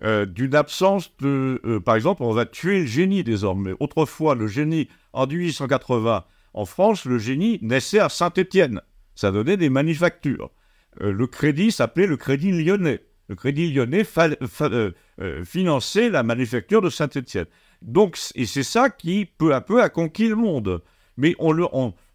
euh, 0.03 0.27
d'une 0.27 0.55
absence 0.55 1.17
de... 1.19 1.61
Euh, 1.65 1.81
par 1.81 1.97
exemple, 1.97 2.23
on 2.23 2.33
va 2.33 2.47
tuer 2.47 2.81
le 2.81 2.87
génie 2.87 3.25
désormais. 3.25 3.75
Autrefois, 3.81 4.35
le 4.35 4.47
génie, 4.47 4.89
en 5.13 5.27
1880, 5.27 6.25
en 6.55 6.65
France, 6.65 7.05
le 7.05 7.19
génie 7.19 7.59
naissait 7.63 8.01
à 8.01 8.09
Saint-Étienne. 8.09 8.81
Ça 9.15 9.31
donnait 9.31 9.57
des 9.57 9.71
manufactures. 9.71 10.51
Euh, 11.01 11.13
le 11.13 11.27
crédit 11.27 11.71
s'appelait 11.71 12.07
le 12.07 12.17
crédit 12.17 12.53
lyonnais. 12.53 13.05
Le 13.29 13.35
crédit 13.35 13.73
lyonnais 13.73 14.05
finançait 15.45 16.09
la 16.09 16.23
manufacture 16.23 16.81
de 16.81 16.89
Saint-Étienne. 16.89 17.47
Donc, 17.83 18.19
et 18.35 18.47
c'est 18.47 18.63
ça 18.63 18.89
qui, 18.89 19.27
peu 19.27 19.55
à 19.55 19.61
peu, 19.61 19.83
a 19.83 19.91
conquis 19.91 20.29
le 20.29 20.37
monde. 20.37 20.83
Mais 21.19 21.37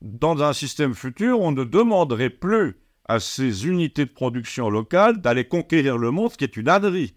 dans 0.02 0.42
un 0.44 0.54
système 0.54 0.96
futur, 0.96 1.40
on 1.40 1.52
ne 1.52 1.66
demanderait 1.66 2.30
plus 2.30 2.78
à 3.06 3.20
ces 3.20 3.68
unités 3.68 4.06
de 4.06 4.12
production 4.12 4.70
locales 4.70 5.22
d'aller 5.22 5.46
conquérir 5.46 5.98
le 5.98 6.10
monde, 6.10 6.32
ce 6.32 6.38
qui 6.38 6.46
est 6.46 6.58
une 6.58 6.70
ânerie. 6.70 7.14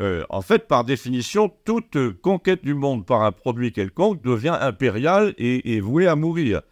Euh, 0.00 0.24
en 0.28 0.42
fait, 0.42 0.68
par 0.68 0.84
définition, 0.84 1.50
toute 1.64 1.96
conquête 2.20 2.62
du 2.62 2.74
monde 2.74 3.06
par 3.06 3.22
un 3.22 3.32
produit 3.32 3.72
quelconque 3.72 4.22
devient 4.22 4.56
impériale 4.60 5.34
et, 5.38 5.80
vouée 5.80 6.06
à 6.06 6.16
mourir. 6.16 6.62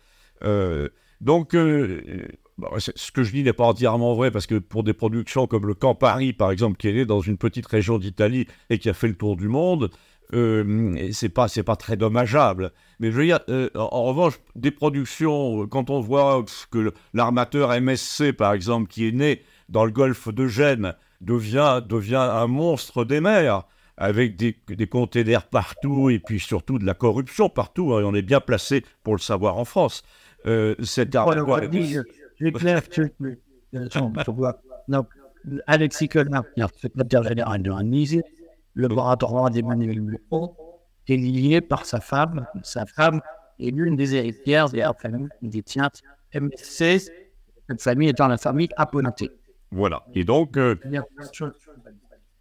Euh, 0.44 0.88
donc, 1.20 1.54
euh, 1.54 2.28
ce 2.78 3.10
que 3.10 3.22
je 3.22 3.32
dis 3.32 3.42
n'est 3.42 3.52
pas 3.52 3.64
entièrement 3.64 4.14
vrai, 4.14 4.30
parce 4.30 4.46
que 4.46 4.56
pour 4.56 4.84
des 4.84 4.92
productions 4.92 5.46
comme 5.46 5.66
le 5.66 5.74
Campari, 5.74 6.32
par 6.32 6.50
exemple, 6.50 6.76
qui 6.76 6.88
est 6.88 6.92
né 6.92 7.04
dans 7.06 7.20
une 7.20 7.38
petite 7.38 7.66
région 7.66 7.98
d'Italie 7.98 8.46
et 8.70 8.78
qui 8.78 8.88
a 8.88 8.94
fait 8.94 9.08
le 9.08 9.14
tour 9.16 9.36
du 9.36 9.48
monde, 9.48 9.90
euh, 10.32 10.96
c'est 11.12 11.28
pas 11.28 11.46
pas 11.64 11.76
très 11.76 11.96
dommageable. 11.96 12.72
Mais 13.00 13.10
je 13.10 13.16
veux 13.16 13.24
dire, 13.24 13.40
euh, 13.48 13.68
en, 13.74 14.04
revanche, 14.04 14.34
des 14.54 14.70
productions, 14.70 15.66
quand 15.66 15.90
on 15.90 16.00
voit 16.00 16.44
que 16.70 16.92
l'armateur 17.12 17.70
MSC, 17.80 18.32
par 18.32 18.52
exemple, 18.52 18.88
qui 18.88 19.08
est 19.08 19.12
né 19.12 19.42
dans 19.68 19.84
le 19.84 19.90
golfe 19.90 20.28
de 20.28 20.46
Gênes, 20.46 20.94
devient, 21.24 21.82
devient 21.86 22.16
un 22.16 22.46
monstre 22.46 23.04
des 23.04 23.20
mers, 23.20 23.64
avec 23.96 24.36
des, 24.36 24.56
des 24.68 24.86
containers 24.86 25.46
partout, 25.46 26.10
et 26.10 26.18
puis 26.18 26.40
surtout 26.40 26.78
de 26.78 26.84
la 26.84 26.94
corruption 26.94 27.48
partout, 27.48 27.94
hein, 27.94 28.00
et 28.00 28.04
on 28.04 28.14
est 28.14 28.22
bien 28.22 28.40
placé 28.40 28.84
pour 29.02 29.14
le 29.14 29.20
savoir 29.20 29.58
en 29.58 29.64
France. 29.64 30.02
Euh, 30.46 30.74
cette 30.82 31.16
Alexis 35.66 36.08
Colmar, 36.08 36.44
secrétaire 36.80 37.22
général 37.22 37.62
de 37.62 37.70
le 38.74 38.88
laboratoire 38.88 39.50
d'Emmanuel 39.50 40.00
Macron 40.00 40.54
est 41.06 41.16
lié 41.16 41.60
par 41.60 41.86
sa 41.86 42.00
femme. 42.00 42.46
Sa 42.62 42.86
femme 42.86 43.20
est 43.60 43.70
l'une 43.70 43.96
des 43.96 44.14
héritières 44.14 44.68
de 44.68 44.78
la 44.78 44.92
famille 44.94 45.28
qui 45.40 45.48
détient 45.48 45.90
MSC, 46.34 47.10
cette 47.68 47.82
famille 47.82 48.08
étant 48.08 48.28
la 48.28 48.38
famille 48.38 48.68
Aponté. 48.76 49.30
Voilà. 49.74 50.04
Et 50.14 50.24
donc, 50.24 50.56
euh, 50.56 50.76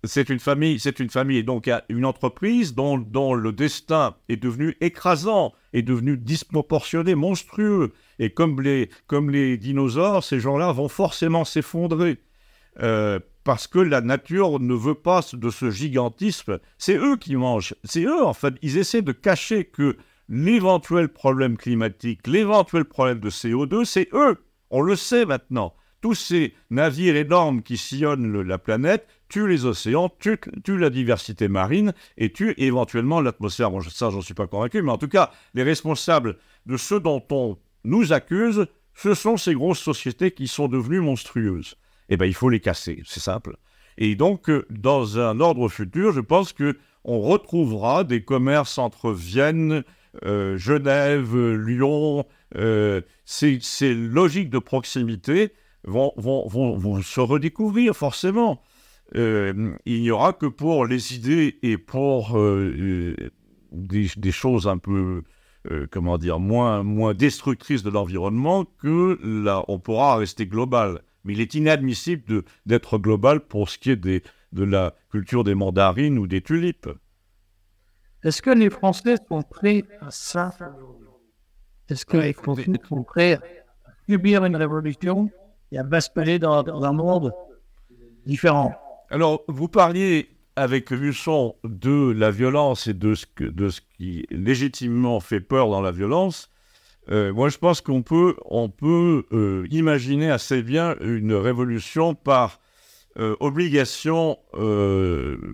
c'est 0.04 0.30
une 0.30 0.40
famille, 0.40 0.80
c'est 0.80 1.00
une 1.00 1.10
famille, 1.10 1.38
et 1.38 1.44
donc 1.44 1.68
une 1.90 2.06
entreprise 2.06 2.76
dont, 2.76 3.00
dont 3.00 3.34
le 3.34 3.52
destin 3.52 4.16
est 4.30 4.38
devenu 4.38 4.78
écrasant, 4.82 5.54
est 5.74 5.82
devenu 5.82 6.16
disproportionné, 6.16 7.16
monstrueux. 7.16 7.94
Et 8.20 8.30
comme 8.30 8.62
les, 8.62 8.90
comme 9.08 9.32
les 9.32 9.58
dinosaures, 9.58 10.24
ces 10.24 10.40
gens-là 10.40 10.72
vont 10.72 10.90
forcément 10.90 11.44
s'effondrer. 11.44 12.20
Euh, 12.82 13.20
parce 13.44 13.68
que 13.68 13.80
la 13.80 14.02
nature 14.02 14.60
ne 14.60 14.74
veut 14.74 14.96
pas 14.96 15.22
de 15.34 15.50
ce 15.50 15.72
gigantisme. 15.72 16.60
C'est 16.78 16.98
eux 16.98 17.18
qui 17.18 17.36
mangent. 17.36 17.76
C'est 17.84 18.04
eux, 18.04 18.24
en 18.24 18.34
fait. 18.34 18.54
Ils 18.62 18.78
essaient 18.78 19.02
de 19.02 19.12
cacher 19.12 19.66
que 19.66 19.98
l'éventuel 20.30 21.10
problème 21.10 21.58
climatique, 21.58 22.28
l'éventuel 22.28 22.86
problème 22.86 23.20
de 23.20 23.30
CO2, 23.30 23.86
c'est 23.86 24.10
eux. 24.14 24.38
On 24.70 24.82
le 24.82 24.96
sait 24.96 25.26
maintenant. 25.26 25.74
Tous 26.04 26.16
ces 26.16 26.54
navires 26.70 27.16
énormes 27.16 27.64
qui 27.64 27.78
sillonnent 27.78 28.42
la 28.42 28.58
planète 28.58 29.08
tuent 29.30 29.48
les 29.48 29.64
océans, 29.64 30.12
tuent, 30.20 30.38
la 30.68 30.90
diversité 30.90 31.48
marine 31.48 31.94
et 32.18 32.34
tuent 32.34 32.54
éventuellement 32.58 33.22
l'atmosphère. 33.22 33.72
Bon, 33.72 33.80
ça, 33.80 34.10
j'en 34.10 34.20
suis 34.20 34.34
pas 34.34 34.48
convaincu, 34.48 34.82
mais 34.82 34.92
en 34.92 34.98
tout 34.98 35.08
cas, 35.08 35.32
les 35.54 35.64
responsables 35.64 36.36
de 36.66 36.76
ce 36.76 36.96
dont 36.96 37.24
on 37.32 37.58
nous 37.86 38.12
accuse, 38.12 38.68
ce 38.94 39.14
sont 39.14 39.38
ces 39.38 39.54
grosses 39.54 39.80
sociétés 39.80 40.32
qui 40.32 40.50
sont 40.50 40.68
devenues 40.68 41.00
monstrueuses 41.00 41.78
eh 42.10 42.18
ben, 42.18 42.26
il 42.26 42.34
faut 42.34 42.50
les 42.50 42.60
casser, 42.60 43.02
c'est 43.06 43.22
simple. 43.22 43.56
Et 43.98 44.16
donc, 44.16 44.50
euh, 44.50 44.66
dans 44.70 45.20
un 45.20 45.40
ordre 45.40 45.70
futur, 45.70 46.12
je 46.12 46.20
pense 46.20 46.52
que 46.52 46.78
on 47.06 47.22
retrouvera 47.22 48.04
des 48.04 48.26
commerces 48.26 48.78
entre 48.78 49.14
Vienne, 49.14 49.86
euh, 50.26 50.58
Genève, 50.58 51.34
Lyon. 51.38 52.26
Euh, 52.56 53.02
ces, 53.26 53.60
logiques 53.96 54.50
de 54.50 54.60
proximité 54.60 55.54
vont, 55.86 56.14
vont, 56.18 57.02
se 57.02 57.20
redécouvrir 57.20 57.96
forcément. 57.96 58.62
il 59.16 59.78
n'y 59.86 60.12
aura 60.12 60.34
que 60.34 60.46
pour 60.46 60.86
les 60.86 61.16
idées 61.16 61.60
et 61.62 61.78
pour 61.78 62.38
des, 63.72 64.32
choses 64.32 64.68
un 64.68 64.78
peu, 64.78 65.24
comment 65.92 66.18
dire, 66.18 66.40
moins, 66.40 66.84
moins 66.84 67.14
destructrices 67.14 67.84
de 67.84 67.90
l'environnement 67.90 68.66
que 68.66 69.20
là, 69.24 69.64
on 69.68 69.80
pourra 69.80 70.18
rester 70.18 70.48
global 70.48 71.02
mais 71.24 71.34
il 71.34 71.42
est 71.42 71.54
inadmissible 71.54 72.44
d'être 72.66 72.98
global 72.98 73.40
pour 73.40 73.70
ce 73.70 73.78
qui 73.78 73.92
est 73.92 73.96
des, 73.96 74.24
de 74.52 74.64
la 74.64 74.94
culture 75.10 75.44
des 75.44 75.56
mandarines 75.56 76.18
ou 76.18 76.28
des 76.28 76.42
tulipes. 76.42 76.90
Est-ce 78.24 78.42
que 78.42 78.50
les 78.50 78.70
Français 78.70 79.16
sont 79.28 79.42
prêts 79.42 79.84
à 80.02 80.12
ça? 80.12 80.52
Est-ce 81.90 82.06
que 82.06 82.18
les 82.18 82.34
Français 82.34 82.72
sont 82.88 83.04
prêts 83.04 83.34
à 83.34 83.92
subir 84.08 84.46
une 84.46 84.56
révolution? 84.56 85.30
Et 85.74 85.78
à 85.80 85.84
basculer 85.84 86.40
dans, 86.40 86.64
un 86.84 86.94
monde 86.94 87.34
différent 88.26 88.74
Alors, 89.10 89.44
vous 89.48 89.68
parliez 89.68 90.30
avec 90.56 90.92
Husson 90.92 91.56
de 91.64 92.12
la 92.12 92.30
violence 92.30 92.88
et 92.88 92.94
de 92.94 93.16
ce, 93.16 93.26
qui 93.98 94.26
légitimement 94.30 95.20
fait 95.20 95.42
peur 95.42 95.70
dans 95.70 95.82
la 95.82 95.92
violence. 95.92 96.52
Euh, 97.10 97.34
moi, 97.34 97.50
je 97.50 97.58
pense 97.58 97.82
qu'on 97.82 98.04
peut, 98.04 98.36
on 98.46 98.70
peut 98.70 99.26
euh, 99.34 99.68
imaginer 99.72 100.30
assez 100.30 100.62
bien 100.62 100.96
une 101.02 101.34
révolution 101.34 102.14
par 102.14 102.60
euh, 103.18 103.36
obligation, 103.40 104.38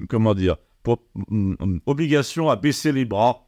comment 0.09 0.35
dire, 0.35 0.57
mm, 1.29 1.77
obligation 1.85 2.49
à 2.49 2.57
baisser 2.57 2.91
les 2.91 3.05
bras. 3.05 3.47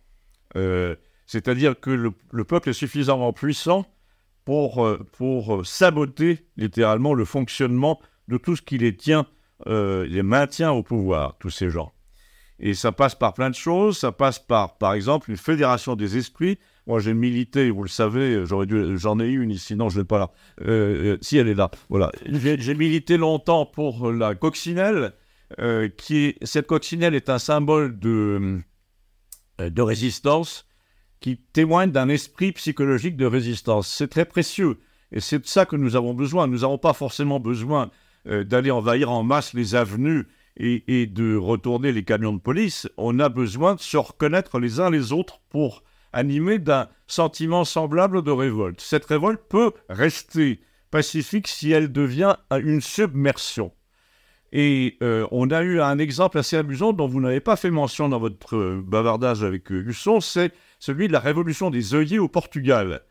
C'est-à-dire 1.25 1.79
que 1.79 1.91
le, 1.91 2.43
peuple 2.43 2.69
est 2.69 2.73
suffisamment 2.73 3.34
puissant 3.34 3.86
pour, 4.45 4.88
pour 5.17 5.65
saboter 5.65 6.45
littéralement 6.58 7.13
le 7.13 7.25
fonctionnement 7.25 7.99
de 8.27 8.38
tout 8.38 8.56
ce 8.56 8.62
qui 8.62 8.77
les 8.77 8.95
tient, 8.95 9.27
les 9.65 10.23
maintient 10.23 10.71
au 10.71 10.84
pouvoir, 10.84 11.38
tous 11.39 11.49
ces 11.49 11.69
gens. 11.69 11.91
Et 12.63 12.75
ça 12.75 12.91
passe 12.91 13.15
par 13.15 13.34
plein 13.34 13.49
de 13.49 13.56
choses. 13.56 13.97
Ça 13.97 14.12
passe 14.12 14.38
par, 14.38 14.77
par 14.77 14.93
exemple, 14.93 15.32
une 15.32 15.38
fédération 15.38 15.95
des 15.95 16.15
esprits 16.17 16.60
Moi, 16.86 16.99
j'ai 16.99 17.15
milité, 17.15 17.71
vous 17.71 17.82
le 17.82 17.89
savez, 17.89 18.43
j'en 18.45 19.19
ai 19.19 19.27
une 19.27 19.49
ici, 19.49 19.75
non, 19.75 19.89
je 19.89 19.99
l'ai 19.99 20.06
pas 20.06 20.19
là. 20.19 20.32
Euh, 20.62 21.15
euh, 21.15 21.17
si 21.21 21.38
elle 21.38 21.47
est 21.47 21.56
là, 21.56 21.71
voilà. 21.89 22.12
J'ai 22.25 22.75
milité 22.75 23.17
longtemps 23.17 23.65
pour 23.65 24.12
la 24.12 24.36
coccinelle, 24.36 25.13
euh, 25.60 25.89
qui 25.89 26.36
cette 26.43 26.67
coccinelle 26.67 27.15
est 27.15 27.30
un 27.30 27.39
symbole 27.39 27.97
de, 27.97 28.62
de 29.58 29.82
résistance 29.82 30.67
qui 31.21 31.38
témoigne 31.38 31.91
d'un 31.91 32.10
esprit 32.10 32.51
psychologique 32.51 33.15
de 33.15 33.25
résistance. 33.25 33.88
C'est 33.88 34.10
très 34.10 34.25
précieux 34.25 34.79
et 35.13 35.21
c'est 35.21 35.39
de 35.39 35.47
ça 35.47 35.65
que 35.65 35.77
nous 35.77 35.95
avons 35.95 36.13
besoin. 36.13 36.47
Nous 36.47 36.60
n'avons 36.60 36.77
pas 36.77 36.93
forcément 36.93 37.39
besoin 37.39 37.89
d'aller 38.25 38.69
envahir 38.69 39.10
en 39.10 39.23
masse 39.23 39.53
les 39.53 39.73
avenues 39.73 40.27
et, 40.57 41.07
de 41.07 41.36
retourner 41.36 41.91
les 41.91 42.03
camions 42.03 42.34
de 42.34 42.39
police. 42.39 42.89
On 42.97 43.19
a 43.19 43.29
besoin 43.29 43.75
de 43.75 43.79
se 43.79 43.97
reconnaître 43.97 44.60
les 44.60 44.79
uns 44.79 44.89
les 44.89 45.12
autres 45.12 45.39
pour 45.49 45.84
animé 46.13 46.60
d'un 46.60 46.88
sentiment 47.07 47.63
semblable 47.63 48.21
de 48.21 48.31
révolte. 48.31 48.81
Cette 48.81 49.05
révolte 49.05 49.41
peut 49.47 49.71
rester 49.89 50.60
pacifique 50.91 51.47
si 51.47 51.71
elle 51.71 51.91
devient 51.91 52.36
une 52.51 52.81
submersion. 52.81 53.71
Et 54.53 54.97
euh, 55.01 55.25
on 55.31 55.49
a 55.49 55.62
eu 55.62 55.79
un 55.79 55.97
exemple 55.97 56.38
assez 56.38 56.57
amusant 56.57 56.91
dont 56.91 57.07
vous 57.07 57.21
n'avez 57.21 57.39
pas 57.39 57.55
fait 57.55 57.71
mention 57.71 58.10
dans 58.10 58.19
votre 58.19 58.57
euh, 58.57 58.84
bavardage 58.86 59.45
avec 59.45 59.71
euh, 59.71 59.86
Husson, 59.88 60.19
c'est 60.19 60.51
celui 60.82 61.08
de 61.08 61.13
la 61.13 61.20
révolution 61.20 61.70
des 61.70 61.96
œillets 61.96 62.17
au 62.17 62.28
Portugal, 62.28 63.04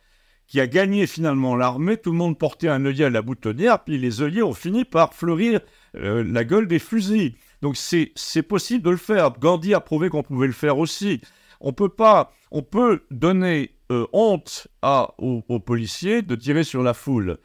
qui 0.49 0.61
a 0.61 0.67
gagné 0.67 1.07
finalement 1.07 1.55
l'armée. 1.55 1.97
Tout 1.97 2.11
le 2.11 2.19
monde 2.19 2.37
portait 2.37 2.69
un 2.69 2.85
œillet 2.85 3.05
à 3.05 3.11
la 3.11 3.23
boutonnière, 3.23 3.85
puis 3.85 3.97
les 3.97 4.21
œillets 4.21 4.43
ont 4.43 4.53
fini 4.53 4.85
par 4.85 5.15
fleurir 5.15 5.61
la 5.95 6.45
gueule 6.45 6.67
des 6.67 6.81
fusils. 6.81 7.37
Donc 7.63 7.77
c'est 7.77 8.43
possible 8.43 8.85
de 8.85 8.91
le 8.91 8.97
faire. 8.97 9.39
Gandhi 9.39 9.73
a 9.73 9.81
prouvé 9.81 10.11
qu'on 10.11 10.25
pouvait 10.25 10.49
le 10.49 10.53
faire 10.53 10.79
aussi. 10.79 11.21
On 11.61 11.73
peut 11.73 11.89
pas, 11.89 12.33
on 12.51 12.63
peut 12.63 13.05
donner 13.13 13.77
euh, 13.93 14.07
honte 14.13 14.67
à, 14.83 15.15
aux, 15.19 15.61
policiers 15.61 16.23
de 16.23 16.35
tirer 16.35 16.65
sur 16.65 16.83
la 16.83 16.95
foule. 16.95 17.39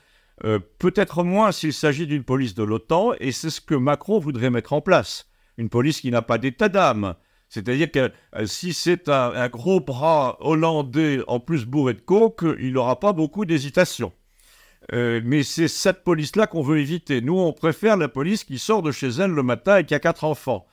Euh, 0.44 0.60
peut-être 0.80 1.24
moins 1.24 1.52
s'il 1.52 1.74
s'agit 1.74 2.08
d'une 2.08 2.24
police 2.24 2.56
de 2.56 2.64
l'OTAN, 2.64 3.14
et 3.20 3.32
c'est 3.32 3.50
ce 3.52 3.62
que 3.62 3.76
Macron 3.76 4.20
voudrait 4.20 4.50
mettre 4.50 4.74
en 4.74 4.82
place. 4.82 5.30
Une 5.58 5.70
police 5.70 6.02
qui 6.02 6.12
n'a 6.12 6.22
pas 6.24 6.40
d'état 6.40 6.70
d'âme. 6.70 7.16
C'est-à-dire 7.56 7.92
que 7.92 8.12
euh, 8.36 8.46
si 8.46 8.74
c'est 8.74 9.10
un, 9.10 9.50
gros 9.50 9.80
bras 9.80 10.38
hollandais 10.40 11.22
en 11.28 11.40
plus 11.40 11.66
bourré 11.66 11.94
de 11.94 12.02
coke, 12.02 12.46
il 12.60 12.74
n'aura 12.74 13.00
pas 13.00 13.14
beaucoup 13.14 13.46
d'hésitation. 13.46 14.14
mais 14.92 15.42
c'est 15.44 15.68
cette 15.68 16.04
police-là 16.04 16.48
qu'on 16.48 16.62
veut 16.62 16.80
éviter. 16.80 17.22
Nous, 17.22 17.38
on 17.38 17.54
préfère 17.54 17.98
la 17.98 18.08
police 18.08 18.44
qui 18.44 18.60
sort 18.60 18.84
de 18.84 18.92
chez 18.92 19.08
elle 19.08 19.32
le 19.32 19.44
matin 19.44 19.78
et 19.78 19.86
qui 19.86 19.96
a 19.96 20.00
quatre 20.00 20.24
enfants. 20.24 20.68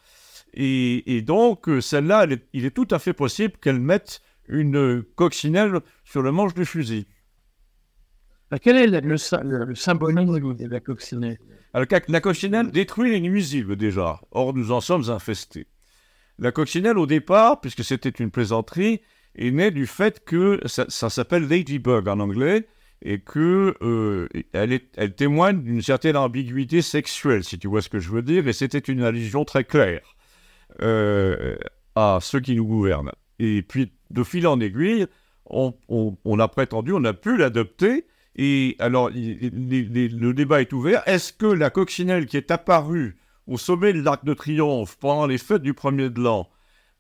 Et, 0.54 1.22
donc, 1.22 1.68
euh, 1.68 1.80
celle-là, 1.80 2.26
il 2.52 2.64
est 2.64 2.70
tout 2.70 2.88
à 2.90 2.98
fait 2.98 3.12
possible 3.12 3.54
qu'elle 3.60 3.80
mette 3.80 4.20
une 4.48 5.02
coccinelle 5.14 5.80
sur 6.04 6.22
le 6.22 6.32
manche 6.32 6.54
du 6.54 6.66
fusil. 6.66 7.06
Bah, 8.50 8.58
quel 8.58 8.76
est 8.76 9.00
le, 9.00 9.16
symbolisme 9.74 10.54
de 10.56 10.66
la 10.66 10.80
coccinelle? 10.80 11.38
Alors, 11.72 11.86
La 12.08 12.20
coccinelle 12.20 12.70
détruit 12.70 13.12
les 13.12 13.20
nuisibles 13.20 13.76
déjà. 13.76 14.20
Or, 14.30 14.52
nous 14.52 14.72
en 14.72 14.82
sommes 14.82 15.08
infestés. 15.08 15.66
La 16.38 16.52
coccinelle, 16.52 16.98
au 16.98 17.06
départ, 17.06 17.60
puisque 17.60 17.84
c'était 17.84 18.08
une 18.10 18.30
plaisanterie, 18.30 19.00
est 19.34 19.50
née 19.50 19.70
du 19.70 19.86
fait 19.86 20.24
que 20.24 20.60
ça, 20.66 20.86
s'appelle 20.88 21.48
ladybug 21.48 22.08
en 22.08 22.20
anglais 22.20 22.66
et 23.00 23.18
que 23.20 23.74
euh, 23.82 24.28
elle, 24.52 24.80
témoigne 25.14 25.62
d'une 25.62 25.82
certaine 25.82 26.16
ambiguïté 26.16 26.82
sexuelle, 26.82 27.42
si 27.42 27.58
tu 27.58 27.66
vois 27.66 27.82
ce 27.82 27.88
que 27.88 27.98
je 27.98 28.10
veux 28.10 28.22
dire, 28.22 28.46
et 28.46 28.52
c'était 28.52 28.78
une 28.78 29.02
allusion 29.02 29.44
très 29.44 29.64
claire. 29.64 30.16
Euh, 30.80 31.56
à 31.94 32.18
ceux 32.22 32.40
qui 32.40 32.54
nous 32.54 32.66
gouvernent. 32.66 33.12
Et 33.38 33.62
puis, 33.62 33.92
de 34.10 34.22
fil 34.22 34.46
en 34.46 34.60
aiguille, 34.60 35.06
on, 35.46 36.38
a 36.38 36.48
prétendu, 36.48 36.92
on 36.92 37.04
a 37.04 37.12
pu 37.12 37.36
l'adopter. 37.36 38.06
Et 38.36 38.76
alors, 38.78 39.10
le 39.12 40.32
débat 40.32 40.62
est 40.62 40.72
ouvert. 40.72 41.02
Est-ce 41.06 41.32
que 41.32 41.46
la 41.46 41.70
coccinelle 41.70 42.26
qui 42.26 42.36
est 42.36 42.50
apparue 42.50 43.16
au 43.46 43.58
sommet 43.58 43.92
de 43.92 44.00
l'Arc 44.00 44.24
de 44.24 44.34
Triomphe 44.34 44.96
pendant 44.98 45.26
les 45.26 45.38
fêtes 45.38 45.62
du 45.62 45.74
premier 45.74 46.10
de 46.10 46.20
l'an, 46.20 46.48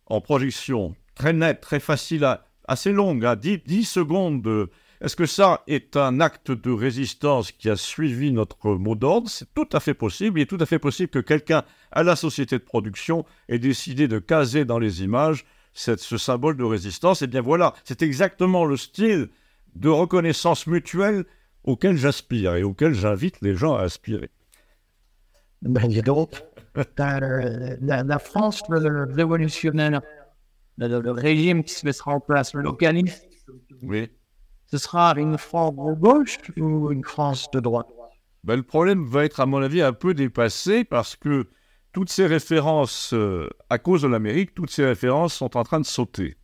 en 0.06 0.20
projection 0.20 0.94
très 1.14 1.32
nette, 1.32 1.60
très 1.60 1.80
facile, 1.80 2.38
assez 2.66 2.92
longue, 2.92 3.24
à 3.24 3.36
10, 3.36 3.58
10 3.66 3.84
secondes 3.84 4.42
de, 4.42 4.70
est-ce 5.00 5.16
que 5.16 5.26
ça 5.26 5.62
est 5.66 5.96
un 5.96 6.20
acte 6.20 6.52
de 6.52 6.70
résistance 6.70 7.50
qui 7.50 7.68
a 7.68 7.76
suivi 7.76 8.32
notre 8.32 8.70
mot 8.70 8.94
d'ordre? 8.94 9.28
C'est 9.28 9.52
tout 9.52 9.68
à 9.72 9.80
fait 9.80 9.94
possible. 9.94 10.38
Il 10.38 10.42
est 10.42 10.46
tout 10.46 10.58
à 10.60 10.66
fait 10.66 10.78
possible 10.78 11.10
que 11.10 11.18
quelqu'un 11.18 11.64
à 11.90 12.02
la 12.02 12.14
société 12.14 12.56
de 12.56 12.62
production 12.62 13.24
ait 13.48 13.58
décidé 13.58 14.06
de 14.06 14.18
caser 14.20 14.64
dans 14.64 14.78
les 14.78 15.02
images 15.02 15.44
ce 15.74 15.96
symbole 15.96 16.56
de 16.56 16.64
résistance. 16.64 17.22
Et 17.22 17.24
eh 17.24 17.28
bien 17.28 17.40
voilà, 17.40 17.74
c'est 17.82 18.02
exactement 18.02 18.64
le 18.64 18.76
style 18.76 19.28
de 19.74 19.88
reconnaissance 19.88 20.68
mutuelle 20.68 21.24
auquel 21.64 21.96
j'aspire 21.96 22.54
et 22.54 22.62
auquel 22.62 22.94
j'invite 22.94 23.40
les 23.42 23.56
gens 23.56 23.74
à 23.74 23.82
aspirer. 23.82 24.30
Ben, 25.62 25.88
donc, 26.02 26.42
la, 26.96 28.18
France 28.18 28.62
révolutionnaire, 28.68 30.02
le, 30.76 31.00
le, 31.00 31.10
régime 31.10 31.64
qui 31.64 31.74
se 31.74 31.86
mettra 31.86 32.12
en 32.12 32.20
place, 32.20 32.52
l'organisme. 32.54 33.26
Oui 33.82 34.10
ce 34.72 34.78
sera 34.78 35.12
une 35.18 35.36
France 35.36 35.74
de 35.76 35.94
gauche 36.00 36.38
ou 36.56 36.90
une 36.90 37.04
France 37.04 37.50
de 37.50 37.60
droite? 37.60 37.86
Ben, 38.42 38.56
Le 38.56 38.62
problème 38.62 39.04
va 39.04 39.24
être, 39.24 39.40
à 39.40 39.46
mon 39.46 39.62
avis, 39.62 39.82
un 39.82 39.92
peu 39.92 40.14
dépassé 40.14 40.84
parce 40.84 41.14
que 41.14 41.48
toutes 41.92 42.08
ces 42.08 42.26
références, 42.26 43.12
euh, 43.12 43.50
à 43.68 43.78
cause 43.78 44.02
de 44.02 44.08
l'Amérique, 44.08 44.54
toutes 44.54 44.70
ces 44.70 44.84
références 44.84 45.34
sont 45.34 45.58
en 45.58 45.62
train 45.62 45.78
de 45.78 45.84
sauter. 45.84 46.38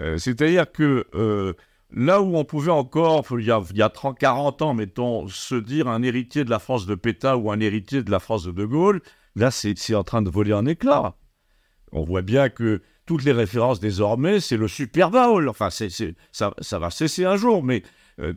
Euh, 0.00 0.18
c'est-à-dire 0.18 0.70
que 0.72 1.06
euh, 1.14 1.52
là 1.94 2.20
où 2.20 2.36
on 2.36 2.44
pouvait 2.44 2.70
encore, 2.70 3.24
il 3.38 3.46
y 3.46 3.50
a, 3.50 3.62
il 3.70 3.76
y 3.76 3.82
a 3.82 3.88
30, 3.88 4.18
40 4.18 4.62
ans, 4.62 4.74
mettons, 4.74 5.28
se 5.28 5.54
dire 5.54 5.88
un 5.88 6.02
héritier 6.02 6.44
de 6.44 6.50
la 6.50 6.58
France 6.58 6.86
de 6.86 6.94
Pétain 6.94 7.36
ou 7.36 7.50
un 7.50 7.60
héritier 7.60 8.02
de 8.02 8.10
la 8.10 8.18
France 8.18 8.44
de 8.44 8.52
De 8.52 8.64
Gaulle, 8.64 9.00
là, 9.36 9.50
c'est 9.50 9.94
en 9.94 10.04
train 10.04 10.22
de 10.22 10.30
voler 10.30 10.52
en 10.52 10.66
éclats. 10.66 11.16
On 11.92 12.02
voit 12.02 12.22
bien 12.22 12.48
que 12.48 12.82
toutes 13.06 13.24
les 13.24 13.32
références 13.32 13.80
désormais, 13.80 14.40
c'est 14.40 14.56
le 14.56 14.66
Super 14.66 15.10
Bowl. 15.10 15.48
Enfin, 15.48 15.68
ça, 15.70 16.78
va 16.78 16.90
cesser 16.90 17.24
un 17.24 17.36
jour, 17.36 17.62
mais 17.62 17.82
euh, 18.20 18.32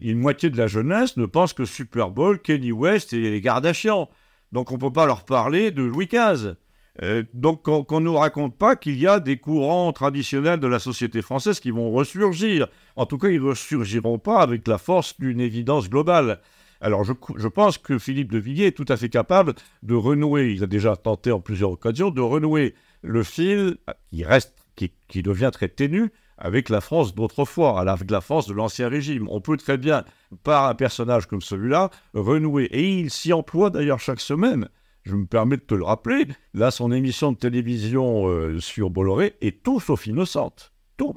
une 0.00 0.18
moitié 0.18 0.48
de 0.48 0.56
la 0.56 0.66
jeunesse 0.66 1.16
ne 1.16 1.26
pense 1.26 1.52
que 1.52 1.64
Super 1.64 2.10
Bowl, 2.10 2.40
Kenny 2.40 2.72
West 2.72 3.12
et 3.12 3.30
les 3.30 3.40
Gardachians. 3.40 4.08
Donc 4.52 4.70
on 4.70 4.74
ne 4.74 4.80
peut 4.80 4.92
pas 4.92 5.06
leur 5.06 5.24
parler 5.24 5.70
de 5.70 5.82
Louis 5.82 6.06
XV. 6.06 6.54
Euh, 7.00 7.22
donc 7.32 7.62
qu'on 7.62 8.00
ne 8.00 8.04
nous 8.04 8.16
raconte 8.16 8.58
pas 8.58 8.76
qu'il 8.76 8.98
y 8.98 9.06
a 9.06 9.18
des 9.18 9.38
courants 9.38 9.92
traditionnels 9.92 10.60
de 10.60 10.66
la 10.66 10.78
société 10.78 11.22
française 11.22 11.58
qui 11.58 11.70
vont 11.70 11.90
ressurgir. 11.90 12.68
En 12.96 13.06
tout 13.06 13.16
cas, 13.16 13.28
ils 13.28 13.40
ne 13.40 13.48
ressurgiront 13.48 14.18
pas 14.18 14.40
avec 14.40 14.68
la 14.68 14.76
force 14.76 15.18
d'une 15.18 15.40
évidence 15.40 15.88
globale. 15.88 16.40
Alors 16.82 17.04
je, 17.04 17.48
pense 17.48 17.78
que 17.78 17.96
Philippe 17.98 18.32
de 18.32 18.38
Villiers 18.38 18.66
est 18.66 18.76
tout 18.76 18.84
à 18.88 18.96
fait 18.96 19.08
capable 19.08 19.54
de 19.84 19.94
renouer, 19.94 20.52
il 20.52 20.64
a 20.64 20.66
déjà 20.66 20.96
tenté 20.96 21.30
en 21.30 21.38
plusieurs 21.38 21.70
occasions, 21.70 22.10
de 22.10 22.20
renouer 22.20 22.74
le 23.02 23.22
fil 23.22 23.76
qui 24.10 24.24
reste, 24.24 24.54
qui, 24.74 25.22
devient 25.22 25.50
très 25.52 25.68
ténu 25.68 26.10
avec 26.38 26.68
la 26.68 26.80
France 26.80 27.14
d'autrefois, 27.14 27.78
avec 27.80 28.10
la 28.10 28.20
France 28.20 28.48
de 28.48 28.52
l'Ancien 28.52 28.88
Régime. 28.88 29.28
On 29.30 29.40
peut 29.40 29.56
très 29.56 29.78
bien, 29.78 30.02
par 30.42 30.66
un 30.66 30.74
personnage 30.74 31.26
comme 31.26 31.40
celui-là, 31.40 31.90
renouer. 32.14 32.64
Et 32.64 32.98
il 32.98 33.10
s'y 33.10 33.32
emploie 33.32 33.70
d'ailleurs 33.70 34.00
chaque 34.00 34.20
semaine. 34.20 34.68
Je 35.04 35.16
me 35.16 35.26
permets 35.26 35.56
de 35.56 35.62
te 35.62 35.74
le 35.74 35.84
rappeler. 35.84 36.26
Là, 36.54 36.70
son 36.70 36.92
émission 36.92 37.32
de 37.32 37.36
télévision 37.36 38.28
euh, 38.28 38.60
sur 38.60 38.90
Bolloré 38.90 39.34
est 39.40 39.62
tout 39.62 39.80
sauf 39.80 40.06
innocente. 40.06 40.72
Tout. 40.96 41.14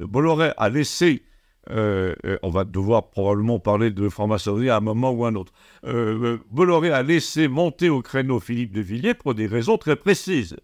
Bolloré 0.00 0.52
a 0.56 0.68
laissé 0.68 1.22
euh, 1.70 2.16
euh, 2.26 2.38
on 2.42 2.50
va 2.50 2.64
devoir 2.64 3.10
probablement 3.10 3.60
parler 3.60 3.92
de 3.92 4.08
franc-maçonnerie 4.08 4.68
à 4.68 4.78
un 4.78 4.80
moment 4.80 5.12
ou 5.12 5.24
à 5.24 5.28
un 5.28 5.36
autre. 5.36 5.52
Bolloré 6.50 6.90
a 6.90 7.04
laissé 7.04 7.46
monter 7.46 7.88
au 7.88 8.02
créneau 8.02 8.40
Philippe 8.40 8.72
de 8.72 8.80
Villiers 8.80 9.14
pour 9.14 9.34
des 9.34 9.46
raisons 9.46 9.78
très 9.78 9.94
précises. 9.94 10.56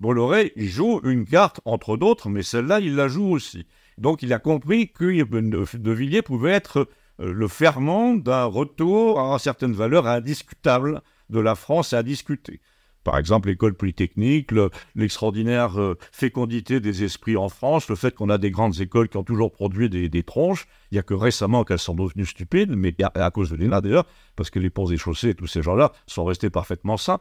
Bolloré 0.00 0.54
joue 0.56 1.00
une 1.04 1.26
carte 1.26 1.60
entre 1.66 1.98
d'autres, 1.98 2.30
mais 2.30 2.42
celle-là, 2.42 2.80
il 2.80 2.96
la 2.96 3.08
joue 3.08 3.30
aussi. 3.30 3.66
Donc 3.98 4.22
il 4.22 4.32
a 4.32 4.38
compris 4.38 4.90
que 4.90 5.04
De 5.04 5.92
Villiers 5.92 6.22
pouvait 6.22 6.52
être 6.52 6.88
le 7.18 7.48
ferment 7.48 8.14
d'un 8.14 8.46
retour 8.46 9.20
à 9.20 9.38
certaines 9.38 9.74
valeurs 9.74 10.06
indiscutables 10.06 11.02
de 11.30 11.40
la 11.40 11.54
France 11.54 11.92
à 11.92 12.02
discuter. 12.02 12.60
Par 13.04 13.16
exemple, 13.16 13.48
l'école 13.48 13.74
polytechnique, 13.74 14.50
l'extraordinaire 14.94 15.80
euh, 15.80 15.96
fécondité 16.12 16.80
des 16.80 17.02
esprits 17.02 17.36
en 17.36 17.48
France, 17.48 17.88
le 17.88 17.96
fait 17.96 18.14
qu'on 18.14 18.28
a 18.28 18.36
des 18.36 18.50
grandes 18.50 18.80
écoles 18.80 19.08
qui 19.08 19.16
ont 19.16 19.24
toujours 19.24 19.52
produit 19.52 19.88
des, 19.88 20.22
tronches. 20.22 20.66
Il 20.90 20.96
n'y 20.96 20.98
a 20.98 21.02
que 21.02 21.14
récemment 21.14 21.64
qu'elles 21.64 21.78
sont 21.78 21.94
devenues 21.94 22.26
stupides, 22.26 22.72
mais 22.76 22.94
à, 23.14 23.30
cause 23.30 23.50
de 23.50 23.56
l'ENA 23.56 23.80
d'ailleurs, 23.80 24.06
parce 24.36 24.50
que 24.50 24.58
les 24.58 24.68
ponts 24.68 24.86
et 24.90 24.98
chaussées, 24.98 25.34
tous 25.34 25.46
ces 25.46 25.62
gens-là, 25.62 25.92
sont 26.06 26.24
restés 26.24 26.50
parfaitement 26.50 26.98
sains. 26.98 27.20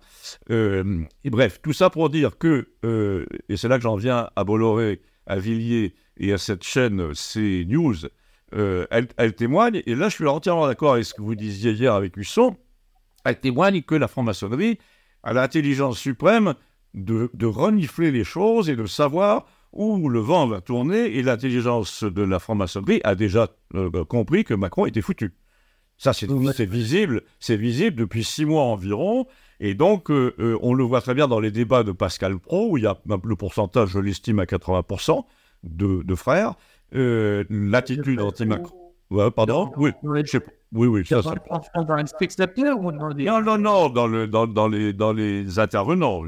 Euh, 0.50 1.02
et 1.24 1.30
bref, 1.30 1.62
tout 1.62 1.74
ça 1.74 1.90
pour 1.90 2.10
dire 2.10 2.38
que, 2.38 2.70
euh, 2.84 3.26
et 3.48 3.56
c'est 3.56 3.70
là 3.70 3.78
que 3.78 3.84
j'en 3.84 3.96
viens 3.96 4.30
à 4.36 4.44
Bolloré, 4.44 5.02
à 5.28 5.38
Villiers 5.38 5.96
et 6.18 6.34
à 6.34 6.38
cette 6.38 6.64
chaîne 6.64 7.14
CNews, 7.14 7.96
elle, 8.52 9.08
elle 9.18 9.34
témoigne, 9.36 9.82
et 9.86 9.96
là 9.96 10.10
je 10.10 10.16
suis 10.16 10.28
entièrement 10.28 10.68
d'accord 10.68 10.94
avec 10.94 11.06
ce 11.06 11.14
que 11.14 11.22
vous 11.22 11.36
disiez 11.36 11.72
hier 11.72 11.94
avec 11.94 12.18
Husson, 12.18 12.58
témoigne 13.42 13.82
que 13.82 13.96
la 13.96 14.08
franc-maçonnerie 14.08 14.80
à 15.24 15.34
l'intelligence 15.34 16.00
suprême 16.00 16.56
de, 16.94 17.30
renifler 17.46 18.12
les 18.12 18.24
choses 18.24 18.70
et 18.70 18.76
de 18.76 18.86
savoir 18.86 19.46
où 19.72 20.10
le 20.10 20.20
vent 20.20 20.48
va 20.48 20.62
tourner 20.62 21.18
et 21.18 21.22
l'intelligence 21.22 22.04
de 22.04 22.24
la 22.24 22.40
franc-maçonnerie 22.40 23.02
a 23.04 23.16
déjà 23.16 23.50
euh, 23.76 24.04
compris 24.06 24.44
que 24.44 24.54
Macron 24.54 24.86
était 24.86 25.02
foutu. 25.02 25.34
Ça, 25.98 26.14
c'est 26.14 26.28
visible, 26.66 27.24
c'est 27.40 27.58
visible 27.58 27.98
depuis 27.98 28.24
six 28.24 28.46
mois 28.46 28.64
environ. 28.64 29.28
Et 29.60 29.74
donc, 29.74 30.10
euh, 30.10 30.34
euh, 30.40 30.58
on 30.62 30.74
le 30.74 30.86
voit 30.86 31.02
très 31.02 31.14
bien 31.14 31.28
dans 31.28 31.42
les 31.42 31.52
débats 31.52 31.84
de 31.84 31.92
Pascal 31.92 32.40
Pro, 32.40 32.72
où 32.72 32.78
il 32.78 32.86
y 32.86 32.88
a 32.88 32.98
le 33.06 33.36
pourcentage, 33.36 33.90
je 33.90 34.00
l'estime, 34.00 34.40
à 34.40 34.46
80% 34.46 35.26
de, 35.64 36.02
de 36.02 36.16
frères. 36.16 36.56
L'attitude 36.94 38.22
anti-Macron. 38.22 38.94
Ouais, 39.12 39.30
pardon 39.30 39.72
Oui, 39.76 39.92
oui, 40.72 40.88
oui. 40.88 41.06
Ça, 41.06 41.22
ça... 41.24 41.34
Non, 43.26 43.42
non, 43.42 43.58
non, 43.58 43.90
dans, 43.90 44.08
le, 44.08 44.28
dans, 44.28 44.46
dans, 44.46 44.68
les, 44.68 44.94
dans 44.94 45.14
les 45.14 45.60
intervenants. 45.60 46.24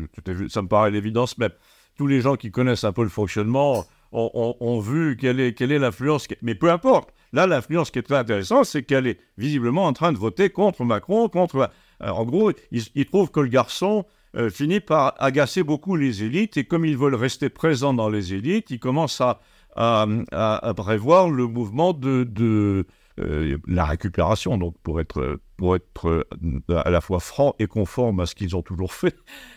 Ça 0.49 0.61
me 0.61 0.67
paraît 0.67 0.91
l'évidence 0.91 1.37
même 1.37 1.51
tous 1.97 2.07
les 2.07 2.21
gens 2.21 2.35
qui 2.35 2.51
connaissent 2.51 2.83
un 2.83 2.93
peu 2.93 3.03
le 3.03 3.09
fonctionnement 3.09 3.85
ont, 4.11 4.79
vu 4.79 5.15
quelle 5.15 5.39
est, 5.39 5.53
quelle 5.53 5.71
est 5.71 5.79
l'influence. 5.79 6.27
Mais 6.41 6.55
peu 6.55 6.71
importe. 6.71 7.13
Là, 7.31 7.47
l'influence 7.47 7.91
qui 7.91 7.99
est 7.99 8.03
très 8.03 8.17
intéressante, 8.17 8.65
c'est 8.65 8.83
qu'elle 8.83 9.07
est 9.07 9.19
visiblement 9.37 9.85
en 9.85 9.93
train 9.93 10.11
de 10.11 10.17
voter 10.17 10.49
contre 10.49 10.83
Macron, 10.83 11.29
contre. 11.29 11.69
Euh, 12.03 12.09
en 12.09 12.25
gros, 12.25 12.51
il, 12.71 13.05
trouve 13.05 13.31
que 13.31 13.39
le 13.39 13.47
garçon 13.47 14.05
euh, 14.35 14.49
finit 14.49 14.81
par 14.81 15.13
agacer 15.19 15.63
beaucoup 15.63 15.95
les 15.95 16.23
élites, 16.23 16.57
et 16.57 16.65
comme 16.65 16.83
ils 16.83 16.97
veulent 16.97 17.15
rester 17.15 17.49
présents 17.49 17.93
dans 17.93 18.09
les 18.09 18.33
élites, 18.33 18.71
il 18.71 18.79
commence 18.79 19.21
à, 19.21 19.39
à, 19.75 20.73
prévoir 20.75 21.29
le 21.29 21.47
mouvement 21.47 21.93
de, 21.93 22.23
de 22.23 22.85
euh, 23.21 23.57
la 23.67 23.85
récupération, 23.85 24.57
donc 24.57 24.75
pour 24.83 24.99
être, 24.99 25.39
pour 25.57 25.75
être 25.75 26.07
euh, 26.07 26.81
à 26.83 26.89
la 26.89 27.01
fois 27.01 27.19
franc 27.19 27.55
et 27.59 27.67
conforme 27.67 28.19
à 28.19 28.25
ce 28.25 28.35
qu'ils 28.35 28.55
ont 28.55 28.61
toujours 28.61 28.93
fait, 28.93 29.15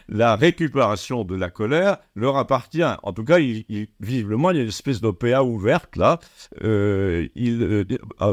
la 0.08 0.36
récupération 0.36 1.24
de 1.24 1.34
la 1.34 1.50
colère 1.50 1.98
leur 2.14 2.36
appartient. 2.36 2.82
En 3.02 3.12
tout 3.12 3.24
cas, 3.24 3.38
il, 3.38 3.88
visiblement, 4.00 4.50
il 4.50 4.56
y 4.56 4.60
a 4.60 4.62
une 4.62 4.68
espèce 4.68 5.00
d'OPA 5.00 5.42
ouverte 5.42 5.96
là. 5.96 6.18
Euh, 6.62 7.28
il, 7.34 7.86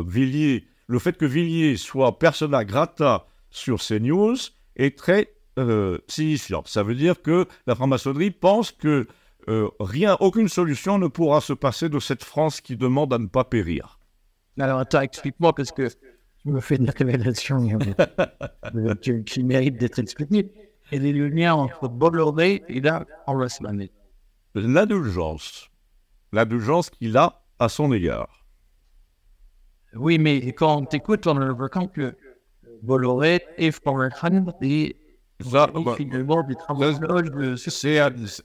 Villiers, 0.06 0.66
le 0.88 1.00
fait 1.00 1.18
que 1.18 1.26
Villiers 1.26 1.78
soit 1.78 2.20
persona 2.20 2.66
grata 2.66 3.26
sur 3.50 3.80
CNews 3.80 4.38
est 4.76 4.98
très 4.98 5.34
signifiant. 6.08 6.64
Ça 6.66 6.82
veut 6.82 6.96
dire 6.96 7.22
que 7.22 7.46
la 7.68 7.76
franc-maçonnerie 7.76 8.32
pense 8.32 8.72
que 8.72 9.08
rien, 9.80 10.18
aucune 10.20 10.48
solution 10.48 10.98
ne 10.98 11.08
pourra 11.08 11.42
se 11.42 11.54
passer 11.54 11.90
de 11.90 12.00
cette 12.00 12.24
France 12.24 12.62
qui 12.62 12.78
demande 12.78 13.14
à 13.14 13.20
ne 13.20 13.28
pas 13.28 13.44
périr. 13.44 14.00
Alors, 14.60 14.80
attends, 14.80 15.02
explique-moi, 15.02 15.54
parce 15.54 15.72
que 15.72 15.88
tu 15.88 16.50
me 16.50 16.60
fais 16.60 16.76
une 16.76 16.90
révélation 16.90 17.68
qui, 19.02 19.24
qui, 19.26 19.44
mérite 19.44 19.78
d'être 19.78 20.00
expliquée. 20.00 20.52
Et 20.92 21.00
les 21.00 21.14
liens 21.30 21.54
entre 21.54 21.88
Bolloré 21.88 22.64
et 22.68 22.82
va 22.82 23.50
se 23.50 23.64
L'indulgence. 24.56 25.70
L'indulgence 26.34 26.90
qu'il 26.90 27.16
a 27.18 27.42
à 27.60 27.70
son 27.70 27.94
égard. 27.94 28.46
Oui, 29.94 30.18
mais 30.18 30.52
quand 30.54 30.78
on 30.78 30.86
t'écoute, 30.86 31.28
on 31.28 31.38
a 31.38 31.46
l'impression 31.46 31.88
que 31.88 32.16
Bolloré 32.82 33.42
et 33.58 33.72
Florent 33.72 34.10
et 34.62 34.96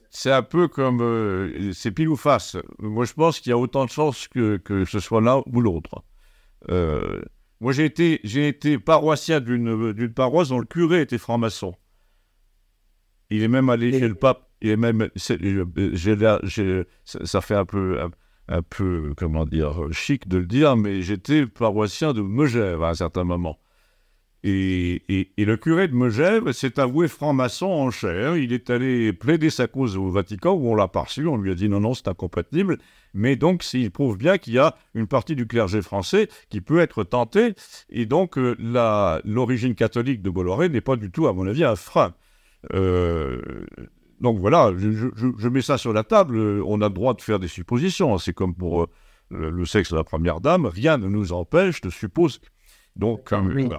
c'est 0.09 0.31
un, 0.31 0.43
peu 0.43 0.67
comme. 0.67 1.01
Euh, 1.01 1.71
c'est 1.73 1.91
pile 1.91 2.09
ou 2.09 2.15
face. 2.15 2.57
Moi, 2.79 3.05
je 3.05 3.13
pense 3.13 3.39
qu'il 3.39 3.49
y 3.51 3.53
a 3.53 3.57
autant 3.57 3.85
de 3.85 3.89
chances 3.89 4.27
que, 4.27 4.57
que 4.57 4.85
ce 4.85 4.99
soit 4.99 5.21
l'un 5.21 5.43
ou 5.51 5.61
l'autre. 5.61 6.03
Euh, 6.69 7.21
moi, 7.59 7.71
j'ai 7.71 7.85
été, 7.85 8.19
j'ai 8.23 8.47
été 8.47 8.77
paroissien 8.77 9.39
d'une 9.39 10.13
paroisse 10.13 10.49
dont 10.49 10.59
le 10.59 10.65
curé 10.65 11.01
était 11.01 11.17
franc-maçon. 11.17 11.75
Il 13.29 13.41
est 13.41 13.47
même 13.47 13.69
allé 13.69 13.91
chez 13.91 14.07
le 14.07 14.15
pape. 14.15 14.49
Il 14.61 14.69
est 14.69 14.77
même. 14.77 15.09
Ça 15.15 15.35
fait 17.41 17.55
un 17.55 17.65
peu. 17.65 17.99
Un, 18.49 18.61
peu, 18.61 19.13
comment 19.17 19.45
dire, 19.45 19.91
chic 19.91 20.25
de 20.29 20.37
le 20.37 20.45
dire, 20.45 20.77
mais 20.77 21.01
j'étais 21.01 21.45
paroissien 21.45 22.13
de 22.13 22.21
Megève 22.21 22.81
à 22.81 22.91
un 22.91 22.93
certain 22.93 23.25
moment. 23.25 23.59
Et, 24.49 25.27
le 25.37 25.57
curé 25.57 25.87
de 25.87 25.95
Megève 25.95 26.51
s'est 26.51 26.79
avoué 26.79 27.07
franc-maçon 27.07 27.67
en 27.67 27.91
chair. 27.91 28.37
Il 28.37 28.53
est 28.53 28.69
allé 28.69 29.11
plaider 29.11 29.49
sa 29.49 29.67
cause 29.67 29.97
au 29.97 30.09
Vatican 30.09 30.53
où 30.53 30.69
on 30.69 30.75
l'a 30.75 30.87
pas 30.87 31.01
reçu. 31.01 31.27
On 31.27 31.37
lui 31.37 31.51
a 31.51 31.55
dit 31.55 31.67
non, 31.67 31.81
non, 31.81 31.93
c'est 31.93 32.07
incompatible. 32.07 32.77
Mais 33.13 33.35
donc, 33.35 33.65
il 33.73 33.91
prouve 33.91 34.17
bien 34.17 34.37
qu'il 34.37 34.53
y 34.53 34.59
a 34.59 34.75
une 34.93 35.07
partie 35.07 35.35
du 35.35 35.47
clergé 35.47 35.81
français 35.81 36.29
qui 36.49 36.61
peut 36.61 36.79
être 36.79 37.03
tentée. 37.03 37.55
Et 37.89 38.05
donc, 38.05 38.37
euh, 38.37 38.55
l'origine 39.25 39.75
catholique 39.75 40.21
de 40.21 40.29
Bolloré 40.29 40.69
n'est 40.69 40.81
pas 40.81 40.95
du 40.95 41.11
tout, 41.11 41.27
à 41.27 41.33
mon 41.33 41.45
avis, 41.47 41.63
un 41.63 41.75
frein. 41.75 42.13
Euh, 42.73 43.41
donc 44.21 44.39
voilà, 44.39 44.71
je, 44.77 45.47
mets 45.47 45.61
ça 45.61 45.77
sur 45.77 45.93
la 45.93 46.03
table. 46.03 46.37
On 46.65 46.81
a 46.81 46.87
le 46.87 46.93
droit 46.93 47.13
de 47.13 47.21
faire 47.21 47.39
des 47.39 47.47
suppositions. 47.47 48.17
C'est 48.17 48.33
comme 48.33 48.55
pour 48.55 48.83
euh, 48.83 48.87
le 49.31 49.65
sexe 49.65 49.91
de 49.91 49.97
la 49.97 50.03
première 50.03 50.39
dame. 50.39 50.65
Rien 50.65 50.97
ne 50.97 51.07
nous 51.07 51.33
empêche 51.33 51.81
de 51.81 51.89
supposer 51.89 52.39
donc, 52.97 53.29
oui, 53.31 53.69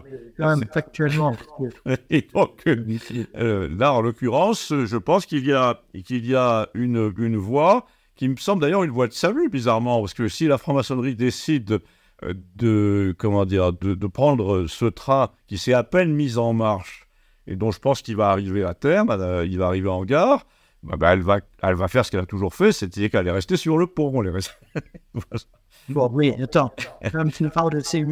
factuellement. 0.72 1.36
Et 2.10 2.28
donc, 2.32 2.62
euh, 2.66 3.68
là, 3.76 3.92
en 3.92 4.00
l'occurrence, 4.00 4.72
je 4.72 4.96
pense 4.96 5.26
qu'il 5.26 5.44
y 5.46 5.52
a, 5.52 5.82
qu'il 6.04 6.26
y 6.26 6.34
a 6.36 6.68
une, 6.74 7.12
une 7.18 7.36
voie 7.36 7.86
qui 8.14 8.28
me 8.28 8.36
semble 8.36 8.62
d'ailleurs 8.62 8.82
une 8.82 8.90
voie 8.90 9.06
de 9.08 9.12
salut, 9.12 9.48
bizarrement, 9.48 10.00
parce 10.00 10.14
que 10.14 10.28
si 10.28 10.46
la 10.46 10.58
franc-maçonnerie 10.58 11.14
décide 11.14 11.80
euh, 12.24 12.34
de, 12.56 13.14
comment 13.16 13.44
dire, 13.44 13.72
de, 13.72 13.94
de 13.94 14.06
prendre 14.06 14.66
ce 14.66 14.86
train 14.86 15.30
qui 15.46 15.56
s'est 15.56 15.72
à 15.72 15.84
peine 15.84 16.12
mis 16.12 16.36
en 16.36 16.52
marche 16.52 17.08
et 17.46 17.56
dont 17.56 17.70
je 17.70 17.78
pense 17.78 18.02
qu'il 18.02 18.16
va 18.16 18.30
arriver 18.30 18.64
à 18.64 18.74
terme, 18.74 19.10
euh, 19.10 19.46
il 19.46 19.58
va 19.58 19.66
arriver 19.66 19.88
en 19.88 20.04
gare, 20.04 20.46
bah, 20.82 20.96
bah, 20.96 21.12
elle, 21.12 21.22
va, 21.22 21.40
elle 21.62 21.74
va 21.74 21.88
faire 21.88 22.04
ce 22.04 22.10
qu'elle 22.10 22.20
a 22.20 22.26
toujours 22.26 22.54
fait, 22.54 22.72
c'est-à-dire 22.72 23.10
qu'elle 23.10 23.26
est 23.26 23.32
restée 23.32 23.56
sur 23.56 23.78
le 23.78 23.86
pont. 23.86 24.22
Elle 24.22 24.36
est 24.36 24.56
bon, 25.88 26.10
oui, 26.12 26.34
attends, 26.42 26.72
comme 27.12 27.30
tu 27.30 27.48
parles 27.48 27.72
de 27.72 27.80
ces 27.80 28.04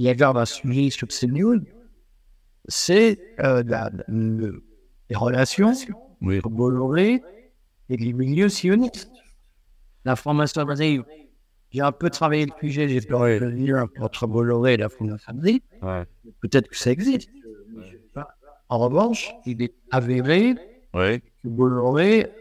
il 0.00 0.04
y 0.04 0.08
avait 0.08 0.24
un 0.24 0.46
sujet 0.46 0.88
sur 0.88 1.08
CNews, 1.08 1.60
c'est 2.66 3.20
euh, 3.40 3.62
les 4.08 5.14
relations 5.14 5.74
oui. 6.22 6.38
entre 6.38 6.48
Bolloré 6.48 7.22
et 7.90 7.96
les 7.98 8.14
milieux 8.14 8.48
sionistes. 8.48 9.10
La 10.06 10.16
formation 10.16 10.66
j'ai 11.72 11.82
un 11.82 11.92
peu 11.92 12.08
travaillé 12.08 12.46
le 12.46 12.52
sujet, 12.58 12.88
j'ai 12.88 13.02
fait 13.02 13.12
un 13.12 13.50
lien 13.50 13.86
entre 14.00 14.26
Bolloré 14.26 14.74
et 14.74 14.76
la 14.78 14.88
Fondation 14.88 15.34
ouais. 15.34 16.06
Peut-être 16.40 16.68
que 16.68 16.78
ça 16.78 16.90
existe. 16.92 17.28
En 18.70 18.78
revanche, 18.78 19.34
il 19.44 19.60
est 19.62 19.74
avéré 19.90 20.54
que 20.94 21.20
Bolloré 21.44 22.32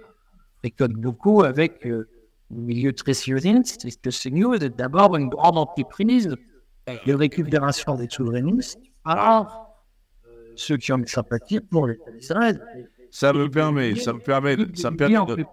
récolte 0.63 0.93
beaucoup 0.93 1.43
avec 1.43 1.85
euh, 1.85 2.07
le 2.51 2.61
milieu 2.61 2.93
très 2.93 3.13
sioniste, 3.13 3.83
et 3.83 3.91
que 3.91 4.09
CNews 4.11 4.63
est 4.63 4.69
d'abord 4.69 5.17
une 5.17 5.27
grande 5.27 5.57
entreprise 5.57 6.37
de 7.05 7.13
récupération 7.13 7.95
des 7.95 8.07
souverainistes 8.09 8.79
par 9.03 9.69
ceux 10.55 10.77
qui 10.77 10.91
ont 10.91 10.97
une 10.97 11.07
sympathie 11.07 11.59
pour 11.59 11.87
l'État 11.87 12.11
d'Israël. 12.11 12.61
Ça 13.11 13.33
me 13.33 13.49
permet, 13.49 13.95
ça 13.95 14.13
me 14.13 14.19
permet, 14.19 14.55
ça 14.75 14.91
me 14.91 14.97
permet 14.97 15.35
de, 15.35 15.45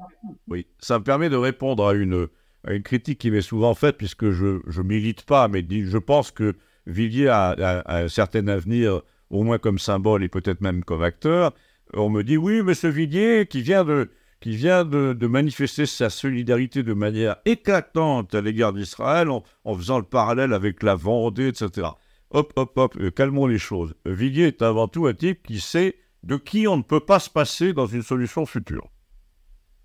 oui, 0.49 0.67
ça 0.79 0.99
me 0.99 1.05
permet 1.05 1.31
de 1.31 1.37
répondre 1.37 1.87
à 1.87 1.95
une, 1.95 2.29
à 2.65 2.75
une 2.75 2.83
critique 2.83 3.19
qui 3.19 3.31
m'est 3.31 3.41
souvent 3.41 3.75
faite, 3.75 3.97
puisque 3.97 4.31
je 4.31 4.61
ne 4.67 4.83
milite 4.83 5.23
pas, 5.23 5.49
mais 5.49 5.65
je 5.71 5.99
pense 5.99 6.31
que 6.31 6.55
Villiers 6.87 7.29
a, 7.29 7.83
un 7.87 8.09
certain 8.09 8.47
avenir, 8.49 9.01
au 9.31 9.43
moins 9.43 9.59
comme 9.59 9.79
symbole 9.79 10.23
et 10.23 10.29
peut-être 10.29 10.61
même 10.61 10.85
comme 10.85 11.03
acteur. 11.03 11.55
On 11.95 12.11
me 12.11 12.23
dit, 12.23 12.37
oui, 12.37 12.63
ce 12.75 12.87
Villiers 12.87 13.47
qui 13.47 13.63
vient 13.63 13.85
de, 13.85 14.11
qui 14.41 14.57
vient 14.57 14.85
de, 14.85 15.27
manifester 15.27 15.87
sa 15.87 16.11
solidarité 16.11 16.83
de 16.83 16.93
manière 16.93 17.37
éclatante 17.45 18.35
à 18.35 18.41
l'égard 18.41 18.73
d'Israël 18.73 19.29
en, 19.31 19.43
faisant 19.75 19.99
le 19.99 20.05
parallèle 20.05 20.53
avec 20.53 20.83
la 20.83 20.95
Vendée, 20.95 21.49
etc. 21.49 21.89
Hop, 22.31 22.53
hop, 22.57 22.73
hop, 22.77 22.97
euh, 22.99 23.11
calmons 23.11 23.47
les 23.47 23.59
choses. 23.59 23.95
Villiers 24.05 24.49
est 24.49 24.63
avant 24.63 24.89
tout 24.89 25.07
un 25.07 25.15
type 25.15 25.47
qui 25.47 25.61
sait 25.61 25.97
de 26.23 26.37
qui 26.37 26.67
on 26.67 26.77
ne 26.77 26.83
peut 26.83 27.01
pas 27.01 27.21
se 27.21 27.31
passer 27.31 27.73
dans 27.73 27.87
une 27.87 28.03
solution 28.03 28.47
future. 28.47 28.89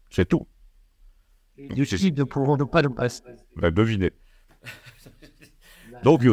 C'est 0.09 0.27
tout. 0.27 0.47
Du 1.57 1.85
type 1.85 2.15
de 2.15 2.23
pouvoir 2.23 2.57
ne 2.57 2.63
pas 2.63 2.81
le 2.81 2.89
passer. 2.89 3.21
Ben, 3.55 3.71
devinez. 3.71 4.11
Donc, 6.03 6.23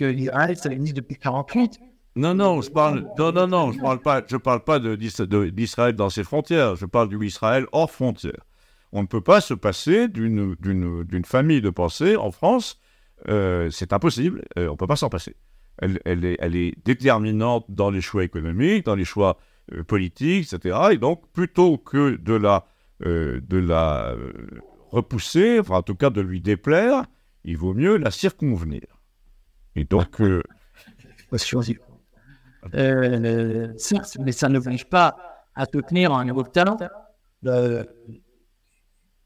l'Israël, 0.00 0.56
ça 0.56 0.70
existe 0.70 0.96
depuis 0.96 1.16
48. 1.16 1.78
Non, 2.16 2.34
non, 2.34 2.62
je 2.62 2.70
parle, 2.70 3.06
non, 3.18 3.30
non, 3.30 3.46
non, 3.46 3.72
je 3.72 3.78
parle 3.78 4.00
pas, 4.00 4.22
je 4.26 4.38
parle 4.38 4.64
pas 4.64 4.78
d'Israël 4.80 5.94
dans 5.94 6.08
ses 6.08 6.24
frontières. 6.24 6.74
Je 6.74 6.86
parle 6.86 7.10
du 7.10 7.26
Israël 7.26 7.66
hors 7.72 7.90
frontières. 7.90 8.46
On 8.92 9.02
ne 9.02 9.06
peut 9.06 9.20
pas 9.20 9.42
se 9.42 9.52
passer 9.52 10.08
d'une 10.08 10.56
famille 11.26 11.60
de 11.60 11.68
pensée 11.68 12.16
en 12.16 12.30
France. 12.30 12.80
Euh, 13.28 13.68
c'est 13.70 13.92
impossible. 13.92 14.42
Euh, 14.58 14.68
on 14.68 14.72
ne 14.72 14.76
peut 14.76 14.86
pas 14.86 14.96
s'en 14.96 15.10
passer. 15.10 15.36
Elle, 15.78 16.00
elle, 16.06 16.24
est, 16.24 16.36
elle, 16.40 16.56
est, 16.56 16.74
déterminante 16.86 17.66
dans 17.68 17.90
les 17.90 18.00
choix 18.00 18.24
économiques, 18.24 18.86
dans 18.86 18.94
les 18.94 19.04
choix 19.04 19.36
euh, 19.74 19.84
politiques, 19.84 20.50
etc. 20.54 20.78
Et 20.92 20.96
donc, 20.96 21.30
plutôt 21.32 21.76
que 21.76 22.16
de 22.16 22.32
la, 22.32 22.66
de 23.00 23.58
la 23.58 24.16
repousser, 24.90 25.60
enfin, 25.60 25.76
en 25.76 25.82
tout 25.82 25.96
cas 25.96 26.08
de 26.08 26.22
lui 26.22 26.40
déplaire, 26.40 27.04
il 27.44 27.58
vaut 27.58 27.74
mieux 27.74 27.98
la 27.98 28.10
circonvenir. 28.10 28.86
Et 29.74 29.84
donc. 29.84 30.22
Euh, 32.74 33.68
mais 34.20 34.32
ça 34.32 34.48
n'oblige 34.48 34.84
pas 34.86 35.16
à 35.54 35.66
soutenir 35.66 36.12
un 36.12 36.24
nouveau 36.24 36.42
talent. 36.42 36.76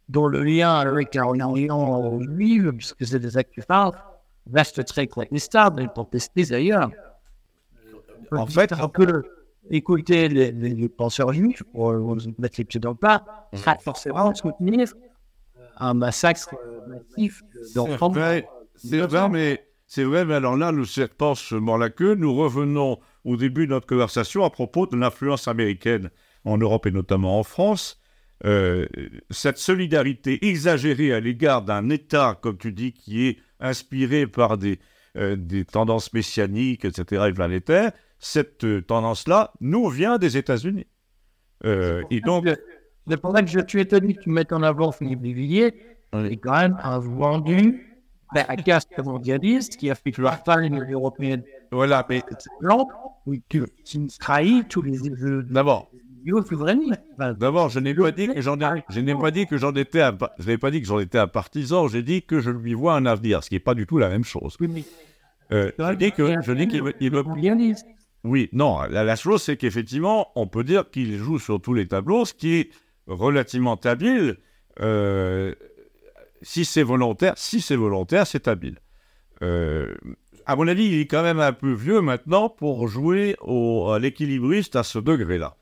dont 0.09 0.26
le 0.26 0.42
lien 0.42 0.74
avec 0.74 1.16
lien 1.33 2.20
juive, 2.20 2.72
puisque 2.72 3.07
c'est 3.07 3.20
des 3.20 3.37
actes 3.37 3.55
reste 4.53 4.85
très 4.85 5.07
contestable, 5.07 5.83
et 5.83 5.88
contesté 5.94 6.44
d'ailleurs. 6.44 6.90
En 8.33 8.46
fait, 8.46 8.72
on 8.81 8.88
peut 8.88 9.22
écouter 9.70 10.29
les, 10.29 10.53
les, 10.53 10.88
penseurs 10.88 11.33
juifs, 11.33 11.62
pour 11.72 11.92
mettre 12.38 12.57
les 12.59 12.64
pieds 12.64 12.81
dans 12.81 12.90
le 12.90 12.96
plat, 12.96 13.24
ça 13.53 13.76
forcément 13.81 14.35
soutenir 14.35 14.88
un 15.76 15.94
massacre 15.94 16.55
massif 16.87 17.42
d'enfants. 17.74 18.12
C'est 18.76 18.98
vrai, 18.98 19.29
mais 19.29 19.66
c'est 19.87 20.05
vrai, 20.05 20.24
mais 20.24 20.35
alors 20.35 20.57
là, 20.57 20.72
nous 20.72 20.85
serpents 20.85 21.35
se 21.35 21.55
mord 21.55 21.79
la 21.79 21.90
queue. 21.90 22.14
Nous 22.14 22.35
revenons 22.35 22.98
au 23.25 23.37
début 23.37 23.67
de 23.67 23.73
notre 23.73 23.87
conversation 23.87 24.45
à 24.45 24.51
propos 24.51 24.87
de 24.87 24.97
l'influence 24.97 25.49
américaine 25.49 26.11
en 26.45 26.59
Europe 26.59 26.87
et 26.87 26.91
notamment 26.91 27.39
en 27.39 27.43
France. 27.43 28.01
Euh, 28.47 28.87
cette 29.29 29.59
solidarité 29.59 30.47
exagérée 30.47 31.13
à 31.13 31.21
l'égard 31.21 31.63
d'un 31.63 31.91
État, 31.91 32.39
comme 32.41 32.57
tu 32.57 32.73
dis, 32.73 32.93
qui 32.93 33.27
est 33.27 33.39
inspiré 33.61 34.27
par 34.27 34.57
des, 34.57 34.79
euh, 35.19 35.37
des 35.37 35.65
tendances 35.65 36.13
messianiques, 36.15 36.87
etc., 36.87 37.27
et 37.29 37.33
planétaires, 37.33 37.93
cette 38.19 38.65
euh, 38.65 38.81
tendance-là 38.81 39.53
nous 39.61 39.89
vient 39.89 40.17
des 40.19 40.37
États-Unis. 40.37 40.87
et 41.65 42.21
donc. 42.25 42.49
C'est 43.09 43.21
pour 43.21 43.35
ça 43.35 43.43
que 43.43 43.49
je 43.49 43.61
suis 43.67 43.81
étonné 43.81 44.15
que 44.15 44.23
tu 44.23 44.31
mettes 44.31 44.53
en 44.53 44.63
avant 44.63 44.93
Philippe 44.93 45.23
Villiers, 45.23 45.75
qui 46.13 46.39
quand 46.39 46.59
même 46.59 46.79
a 46.81 46.99
vendu 46.99 47.91
ben, 48.33 48.45
un 48.49 48.57
casque 48.57 48.97
mondialiste 48.99 49.77
qui 49.77 49.91
a 49.91 49.95
fait 49.95 50.13
que 50.13 50.23
la 50.23 50.33
famille 50.33 50.81
européenne. 50.93 51.43
Voilà, 51.73 52.07
mais. 52.09 52.23
Trahit 54.19 54.69
tous 54.69 54.83
les. 54.83 54.99
D'abord, 55.51 55.91
D'abord, 57.39 57.69
je 57.71 57.81
n'ai 57.81 57.95
pas 57.95 58.13
dit 58.13 58.29
que 58.29 58.41
j'en 58.41 58.59
je 58.91 59.01
n'ai 59.01 59.15
pas 59.15 59.31
dit 59.31 59.47
que 59.47 59.57
j'en 59.57 59.75
étais 59.75 60.03
un, 60.03 60.17
je 60.39 60.47
n'ai 60.47 60.59
pas 60.59 60.71
dit 60.71 60.81
que 60.81 60.87
j'en 60.87 60.99
étais 60.99 61.19
un 61.19 61.27
partisan. 61.27 61.89
J'ai 61.89 62.03
dit 62.03 62.23
que 62.23 62.41
je 62.41 62.51
lui 62.51 62.75
vois 62.75 62.95
un 62.95 63.07
avenir, 63.07 63.43
ce 63.43 63.49
qui 63.49 63.55
n'est 63.55 63.61
pas 63.61 63.75
du 63.75 63.87
tout 63.87 63.99
la 63.99 64.09
même 64.09 64.25
chose. 64.25 64.57
Oui, 64.61 64.85
euh, 65.53 65.73
je 65.79 65.95
dis 65.95 66.13
que 66.13 66.43
je 66.43 66.53
dis 66.53 66.69
qu'il 66.69 66.83
me, 66.83 67.25
Oui, 68.25 68.49
non. 68.53 68.83
La, 68.83 69.17
chose, 69.17 69.43
c'est 69.43 69.57
qu'effectivement, 69.57 70.29
on 70.37 70.47
peut 70.47 70.65
dire 70.65 70.91
qu'il 70.91 71.17
joue 71.17 71.39
sur 71.39 71.61
tous 71.61 71.75
les 71.75 71.89
tableaux, 71.89 72.25
ce 72.25 72.35
qui 72.35 72.55
est 72.55 72.71
relativement 73.07 73.75
habile. 73.75 74.37
Euh, 74.81 75.55
si 76.43 76.65
c'est 76.65 76.83
volontaire, 76.83 77.35
si 77.37 77.61
c'est 77.61 77.77
volontaire, 77.77 78.27
c'est 78.27 78.49
habile. 78.49 78.79
Euh, 79.43 79.95
à 80.46 80.57
mon 80.57 80.68
avis, 80.68 80.87
il 80.87 81.00
est 81.00 81.07
quand 81.07 81.22
même 81.22 81.40
un 81.40 81.53
peu 81.53 81.72
vieux 81.72 82.00
maintenant 82.00 82.48
pour 82.48 82.88
jouer 82.88 83.37
au, 83.40 83.90
à 83.90 83.98
l'équilibriste 83.98 84.76
à 84.76 84.83
ce 84.83 84.98
degré-là. 84.98 85.57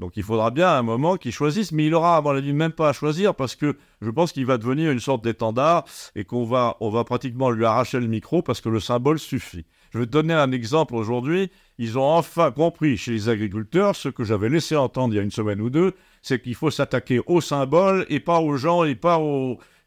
Donc 0.00 0.16
il 0.16 0.22
faudra 0.22 0.50
bien 0.50 0.70
un 0.70 0.82
moment 0.82 1.16
qu'il 1.16 1.30
choisisse, 1.30 1.72
mais 1.72 1.86
il 1.86 1.94
aura, 1.94 2.16
à 2.16 2.20
mon 2.22 2.30
avis, 2.30 2.54
même 2.54 2.72
pas 2.72 2.88
à 2.88 2.92
choisir 2.94 3.34
parce 3.34 3.54
que 3.54 3.76
je 4.00 4.10
pense 4.10 4.32
qu'il 4.32 4.46
va 4.46 4.56
devenir 4.56 4.90
une 4.90 4.98
sorte 4.98 5.22
d'étendard 5.22 5.84
et 6.16 6.24
qu'on 6.24 6.44
va, 6.44 6.78
on 6.80 6.88
va 6.88 7.04
pratiquement 7.04 7.50
lui 7.50 7.66
arracher 7.66 8.00
le 8.00 8.06
micro 8.06 8.40
parce 8.40 8.62
que 8.62 8.70
le 8.70 8.80
symbole 8.80 9.18
suffit. 9.18 9.66
Je 9.90 9.98
vais 9.98 10.06
te 10.06 10.10
donner 10.10 10.32
un 10.32 10.52
exemple 10.52 10.94
aujourd'hui. 10.94 11.50
Ils 11.76 11.98
ont 11.98 12.04
enfin 12.04 12.50
compris 12.50 12.96
chez 12.96 13.12
les 13.12 13.28
agriculteurs 13.28 13.94
ce 13.94 14.08
que 14.08 14.24
j'avais 14.24 14.48
laissé 14.48 14.74
entendre 14.74 15.12
il 15.12 15.16
y 15.18 15.20
a 15.20 15.22
une 15.22 15.30
semaine 15.30 15.60
ou 15.60 15.68
deux, 15.68 15.92
c'est 16.22 16.40
qu'il 16.40 16.54
faut 16.54 16.70
s'attaquer 16.70 17.20
au 17.26 17.42
symbole 17.42 18.06
et 18.08 18.20
pas 18.20 18.40
aux 18.40 18.56
gens 18.56 18.84
et 18.84 18.94
pas 18.94 19.20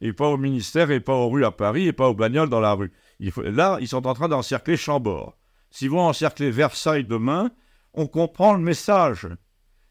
et 0.01 0.13
pas 0.13 0.27
au 0.27 0.38
ministère 0.38 0.91
et 0.91 0.99
pas 0.99 1.13
aux 1.13 1.29
rues 1.29 1.45
à 1.45 1.51
Paris 1.51 1.88
et 1.88 1.93
pas 1.93 2.10
aux 2.10 2.13
bagnoles 2.13 2.49
dans 2.49 2.60
la 2.60 2.73
rue. 2.73 2.91
Il 3.19 3.32
faut, 3.32 3.41
là, 3.41 3.78
ils 3.82 3.88
sont 3.88 4.06
en 4.08 4.13
train 4.13 4.28
d'encercler 4.28 4.78
Chambord. 4.78 5.38
S'ils 5.71 5.89
vont 5.89 6.02
encercler 6.02 6.52
Versailles 6.52 7.06
demain, 7.06 7.52
on 7.93 8.08
comprend 8.08 8.54
le 8.54 8.60
message. 8.60 9.28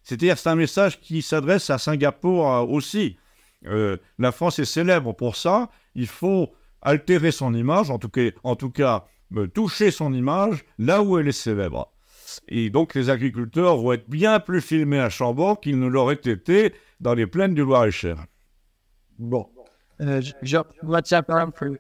C'est-à-dire 0.02 0.38
c'est 0.38 0.48
un 0.48 0.56
message 0.56 1.00
qui 1.00 1.22
s'adresse 1.22 1.70
à 1.70 1.78
Singapour 1.78 2.50
euh, 2.50 2.60
aussi. 2.62 3.16
Euh, 3.66 3.96
la 4.18 4.32
France 4.32 4.58
est 4.58 4.64
célèbre 4.64 5.12
pour 5.12 5.36
ça. 5.36 5.70
Il 5.94 6.06
faut 6.06 6.52
altérer 6.80 7.30
son 7.30 7.54
image, 7.54 7.90
en 7.90 7.98
tout 7.98 8.08
cas, 8.08 8.30
en 8.42 8.56
tout 8.56 8.70
cas 8.70 9.06
toucher 9.54 9.90
son 9.90 10.12
image 10.12 10.64
là 10.78 11.02
où 11.02 11.18
elle 11.18 11.28
est 11.28 11.32
célèbre. 11.32 11.92
Et 12.48 12.70
donc 12.70 12.94
les 12.94 13.10
agriculteurs 13.10 13.76
vont 13.76 13.92
être 13.92 14.08
bien 14.08 14.40
plus 14.40 14.60
filmés 14.60 15.00
à 15.00 15.10
Chambord 15.10 15.60
qu'ils 15.60 15.78
ne 15.78 15.86
l'auraient 15.86 16.14
été 16.14 16.74
dans 17.00 17.14
les 17.14 17.26
plaines 17.26 17.54
du 17.54 17.62
Loir-et-Cher. 17.62 18.16
Bon. 19.18 19.48
Euh, 20.00 20.20
je, 20.20 20.32
exemple, 20.42 21.78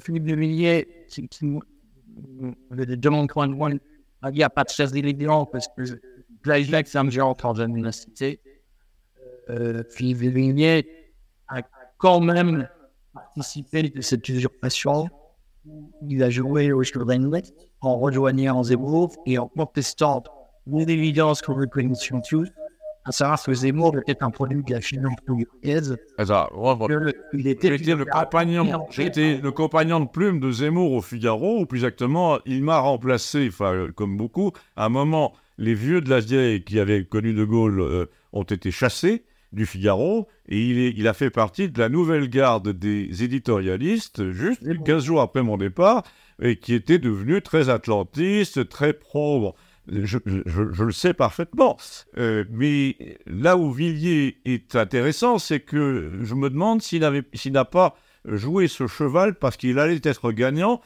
Philippe 0.00 0.24
de 0.24 0.34
Villiers, 0.34 1.06
qui, 1.08 1.28
qui 1.28 1.44
me 1.44 2.96
demande 2.96 3.28
quand 3.28 3.44
il 3.68 3.80
n'y 4.32 4.42
a 4.42 4.50
pas 4.50 4.64
de 4.64 4.70
chasse 4.70 4.92
d'éléphants 4.92 5.46
parce 5.46 5.68
que 5.68 6.00
Blaise 6.42 6.70
Samjian 6.86 7.34
quand 7.34 7.58
l'université, 7.58 8.40
euh, 9.50 9.82
Philippe 9.90 10.18
Vignier 10.18 11.12
a 11.48 11.62
quand 11.98 12.20
même 12.20 12.68
participé 13.12 13.82
de 13.90 14.00
cette 14.00 14.28
usurpation. 14.28 15.08
Il 16.08 16.22
a 16.22 16.30
joué 16.30 16.72
au 16.72 16.82
Schulrenlet 16.82 17.42
en 17.80 17.98
rejoignant 17.98 18.62
Zemmour 18.62 19.14
et 19.26 19.38
en 19.38 19.48
protestant 19.48 20.24
l'évidence 20.66 21.42
qu'on 21.42 21.54
reconnaissait 21.54 22.14
tous, 22.28 22.48
à 23.04 23.12
savoir 23.12 23.42
que 23.42 23.52
Zemmour 23.52 23.96
était 23.98 24.22
un 24.22 24.30
produit 24.30 24.62
de 24.62 24.72
la 24.72 24.80
Chine 24.80 25.08
portugaise. 25.26 25.96
Il 27.32 27.46
était 27.46 27.70
le 27.70 28.04
compagnon, 28.04 28.86
j'étais 28.90 29.38
le 29.38 29.50
compagnon 29.50 30.00
de 30.00 30.08
plume 30.08 30.40
de 30.40 30.50
Zemmour 30.50 30.92
au 30.92 31.00
Figaro, 31.00 31.60
ou 31.60 31.66
plus 31.66 31.78
exactement, 31.78 32.38
il 32.46 32.62
m'a 32.62 32.78
remplacé, 32.78 33.48
enfin, 33.48 33.88
comme 33.94 34.16
beaucoup, 34.16 34.52
à 34.76 34.86
un 34.86 34.88
moment 34.88 35.32
les 35.58 35.74
vieux 35.74 36.00
de 36.00 36.10
la 36.10 36.20
qui 36.60 36.80
avaient 36.80 37.04
connu 37.04 37.34
De 37.34 37.44
Gaulle 37.44 37.80
euh, 37.80 38.06
ont 38.32 38.42
été 38.42 38.70
chassés 38.70 39.24
du 39.52 39.66
Figaro, 39.66 40.28
et 40.48 40.58
il, 40.58 41.06
a 41.06 41.12
fait 41.12 41.28
partie 41.28 41.68
de 41.68 41.78
la 41.78 41.90
nouvelle 41.90 42.28
garde 42.28 42.70
des 42.70 43.22
éditorialistes, 43.22 44.30
juste 44.32 44.62
15 44.84 45.04
jours 45.04 45.20
après 45.20 45.42
mon 45.42 45.58
départ, 45.58 46.04
et 46.40 46.56
qui 46.56 46.72
était 46.72 46.98
devenu 46.98 47.42
très 47.42 47.68
atlantiste, 47.68 48.68
très 48.70 48.94
pro. 48.94 49.54
Je, 49.88 50.18
le 50.84 50.92
sais 50.92 51.12
parfaitement. 51.12 51.76
Euh, 52.16 52.44
mais 52.50 53.18
là 53.26 53.56
où 53.56 53.72
Villiers 53.72 54.38
est 54.44 54.76
intéressant, 54.76 55.38
c'est 55.38 55.60
que 55.60 56.12
je 56.22 56.34
me 56.34 56.50
demande 56.50 56.82
s'il 56.82 57.00
n'a 57.00 57.64
pas 57.64 57.96
joué 58.24 58.68
ce 58.68 58.86
cheval 58.86 59.34
parce 59.34 59.56
qu'il 59.56 59.78
allait 59.78 60.00
être 60.02 60.30
gagnant 60.32 60.80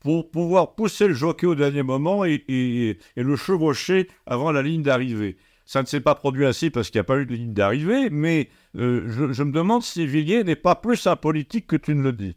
pour 0.00 0.30
pouvoir 0.30 0.74
pousser 0.74 1.08
le 1.08 1.14
jockey 1.14 1.46
au 1.46 1.54
dernier 1.54 1.82
moment 1.82 2.24
et, 2.24 2.98
le 3.16 3.36
chevaucher 3.36 4.08
avant 4.26 4.52
la 4.52 4.62
ligne 4.62 4.82
d'arrivée. 4.82 5.36
Ça 5.64 5.80
ne 5.80 5.86
s'est 5.86 6.00
pas 6.00 6.16
produit 6.16 6.44
ainsi 6.44 6.70
parce 6.70 6.90
qu'il 6.90 6.98
n'y 6.98 7.02
a 7.02 7.04
pas 7.04 7.18
eu 7.18 7.24
de 7.24 7.34
ligne 7.34 7.54
d'arrivée, 7.54 8.10
mais 8.10 8.50
euh, 8.76 9.04
je, 9.32 9.42
me 9.42 9.52
demande 9.52 9.82
si 9.82 10.06
Villiers 10.06 10.44
n'est 10.44 10.56
pas 10.56 10.74
plus 10.74 11.06
un 11.06 11.16
politique 11.16 11.68
que 11.68 11.76
tu 11.76 11.94
ne 11.94 12.02
le 12.02 12.12
dis. 12.12 12.36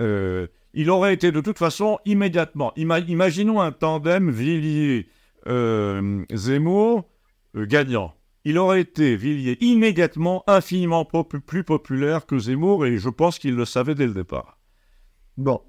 Euh, 0.00 0.46
il 0.74 0.88
aurait 0.90 1.12
été 1.12 1.32
de 1.32 1.40
toute 1.42 1.58
façon 1.58 1.98
immédiatement. 2.06 2.72
imaginons 2.76 3.60
un 3.60 3.72
tandem 3.72 4.30
Villiers-Zemmour 4.30 5.12
euh, 5.46 6.24
gagnant. 7.54 8.14
Il 8.44 8.58
aurait 8.58 8.80
été, 8.80 9.16
Villiers, 9.16 9.56
immédiatement 9.60 10.42
infiniment 10.48 11.04
plus 11.04 11.62
populaire 11.62 12.26
que 12.26 12.38
Zemmour 12.38 12.86
et 12.86 12.98
je 12.98 13.08
pense 13.08 13.38
qu'il 13.38 13.54
le 13.54 13.64
savait 13.64 13.94
dès 13.94 14.06
le 14.06 14.14
départ. 14.14 14.58
Bon, 15.36 15.60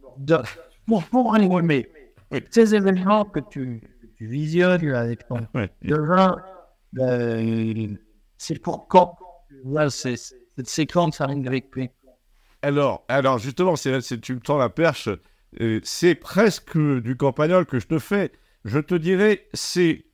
pour, 0.87 1.03
pour 1.03 1.37
mais 1.61 1.89
ces 2.49 2.73
événements 2.73 3.25
que 3.25 3.39
tu, 3.39 3.81
tu 4.17 4.27
visionnes 4.27 4.89
avec 4.89 5.27
ton 5.27 5.47
ouais. 5.53 5.69
euh, 6.99 7.87
c'est 8.37 8.59
pour 8.61 8.87
quand 8.87 9.17
cette 9.89 10.67
séquence 10.67 11.21
arrive 11.21 11.47
avec 11.47 11.69
alors, 12.63 13.03
alors 13.09 13.39
justement, 13.39 13.75
c'est, 13.75 14.01
tu 14.21 14.35
me 14.35 14.39
tends 14.39 14.57
la 14.57 14.69
perche. 14.69 15.09
Euh, 15.59 15.81
c'est 15.83 16.15
presque 16.15 16.77
du 16.77 17.17
campagnol 17.17 17.65
que 17.65 17.77
je 17.77 17.87
te 17.87 17.99
fais. 17.99 18.31
Je 18.65 18.79
te 18.79 18.95
dirais, 18.95 19.47
c'est 19.53 20.05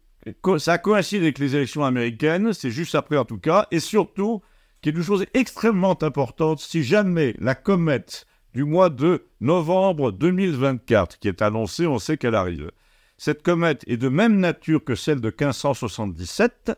ça 0.58 0.78
coïncide 0.78 1.22
avec 1.22 1.40
les 1.40 1.56
élections 1.56 1.84
américaines, 1.84 2.54
c'est 2.54 2.72
juste 2.72 2.96
après 2.96 3.18
en 3.18 3.26
tout 3.26 3.38
cas, 3.38 3.68
et 3.72 3.80
surtout, 3.80 4.42
quelque 4.82 5.02
chose 5.02 5.26
extrêmement 5.34 6.02
importante, 6.04 6.60
si 6.60 6.84
jamais 6.84 7.36
la 7.40 7.56
comète 7.56 8.26
du 8.54 8.64
mois 8.64 8.90
de 8.90 9.28
novembre 9.40 10.12
2024 10.12 11.20
qui 11.20 11.28
est 11.28 11.42
annoncée, 11.42 11.88
on 11.88 12.00
sait 12.00 12.18
qu'elle 12.18 12.36
arrive. 12.36 12.72
Cette 13.18 13.44
comète 13.44 13.84
est 13.88 13.98
de 13.98 14.10
même 14.10 14.40
nature 14.40 14.84
que 14.84 14.96
celle 14.96 15.22
de 15.22 15.30
1577, 15.30 16.72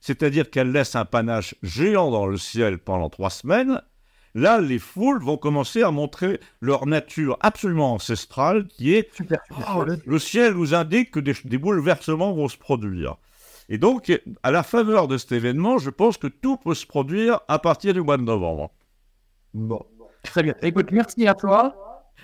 c'est-à-dire 0.00 0.50
qu'elle 0.50 0.72
laisse 0.72 0.96
un 0.96 1.04
panache 1.04 1.54
géant 1.62 2.10
dans 2.10 2.26
le 2.26 2.38
ciel 2.38 2.78
pendant 2.78 3.10
trois 3.10 3.30
semaines. 3.30 3.82
Là, 4.34 4.60
les 4.60 4.78
foules 4.78 5.22
vont 5.22 5.36
commencer 5.36 5.82
à 5.82 5.90
montrer 5.90 6.40
leur 6.60 6.86
nature 6.86 7.36
absolument 7.40 7.94
ancestrale, 7.94 8.66
qui 8.68 8.94
est 8.94 9.10
oh, 9.74 9.84
le 10.06 10.18
ciel 10.18 10.54
nous 10.54 10.74
indique 10.74 11.10
que 11.10 11.20
des, 11.20 11.34
des, 11.44 11.58
bouleversements 11.58 12.32
vont 12.32 12.48
se 12.48 12.56
produire. 12.56 13.16
Et 13.68 13.78
donc, 13.78 14.12
à 14.42 14.50
la 14.50 14.62
faveur 14.62 15.08
de 15.08 15.16
cet 15.16 15.32
événement, 15.32 15.78
je 15.78 15.90
pense 15.90 16.16
que 16.16 16.26
tout 16.26 16.56
peut 16.56 16.74
se 16.74 16.86
produire 16.86 17.40
à 17.48 17.58
partir 17.58 17.94
du 17.94 18.02
mois 18.02 18.16
de 18.16 18.22
novembre. 18.22 18.70
Bon. 19.54 19.84
Très 20.22 20.42
bien. 20.42 20.54
Écoute, 20.62 20.90
merci 20.92 21.26
à 21.26 21.34
toi. 21.34 21.74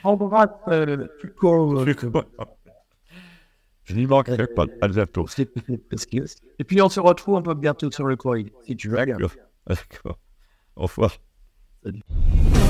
Embrasse 0.02 0.48
euh. 0.68 1.09
Euh, 1.42 1.64
je 3.84 3.94
n'y 3.94 4.07
manquerai 4.07 4.46
pas. 4.48 4.66
À 4.80 4.88
bientôt. 4.88 5.26
Et 5.38 6.64
puis, 6.64 6.82
on 6.82 6.88
se 6.88 7.00
retrouve 7.00 7.36
un 7.36 7.42
peu 7.42 7.54
bientôt 7.54 7.90
sur 7.90 8.04
le 8.04 8.16
courrier, 8.16 8.52
si 8.64 8.76
tu 8.76 8.88
veux. 8.88 8.96
D'accord. 9.07 10.18
Au 10.74 10.82
revoir. 10.82 11.16
Salut. 11.82 12.65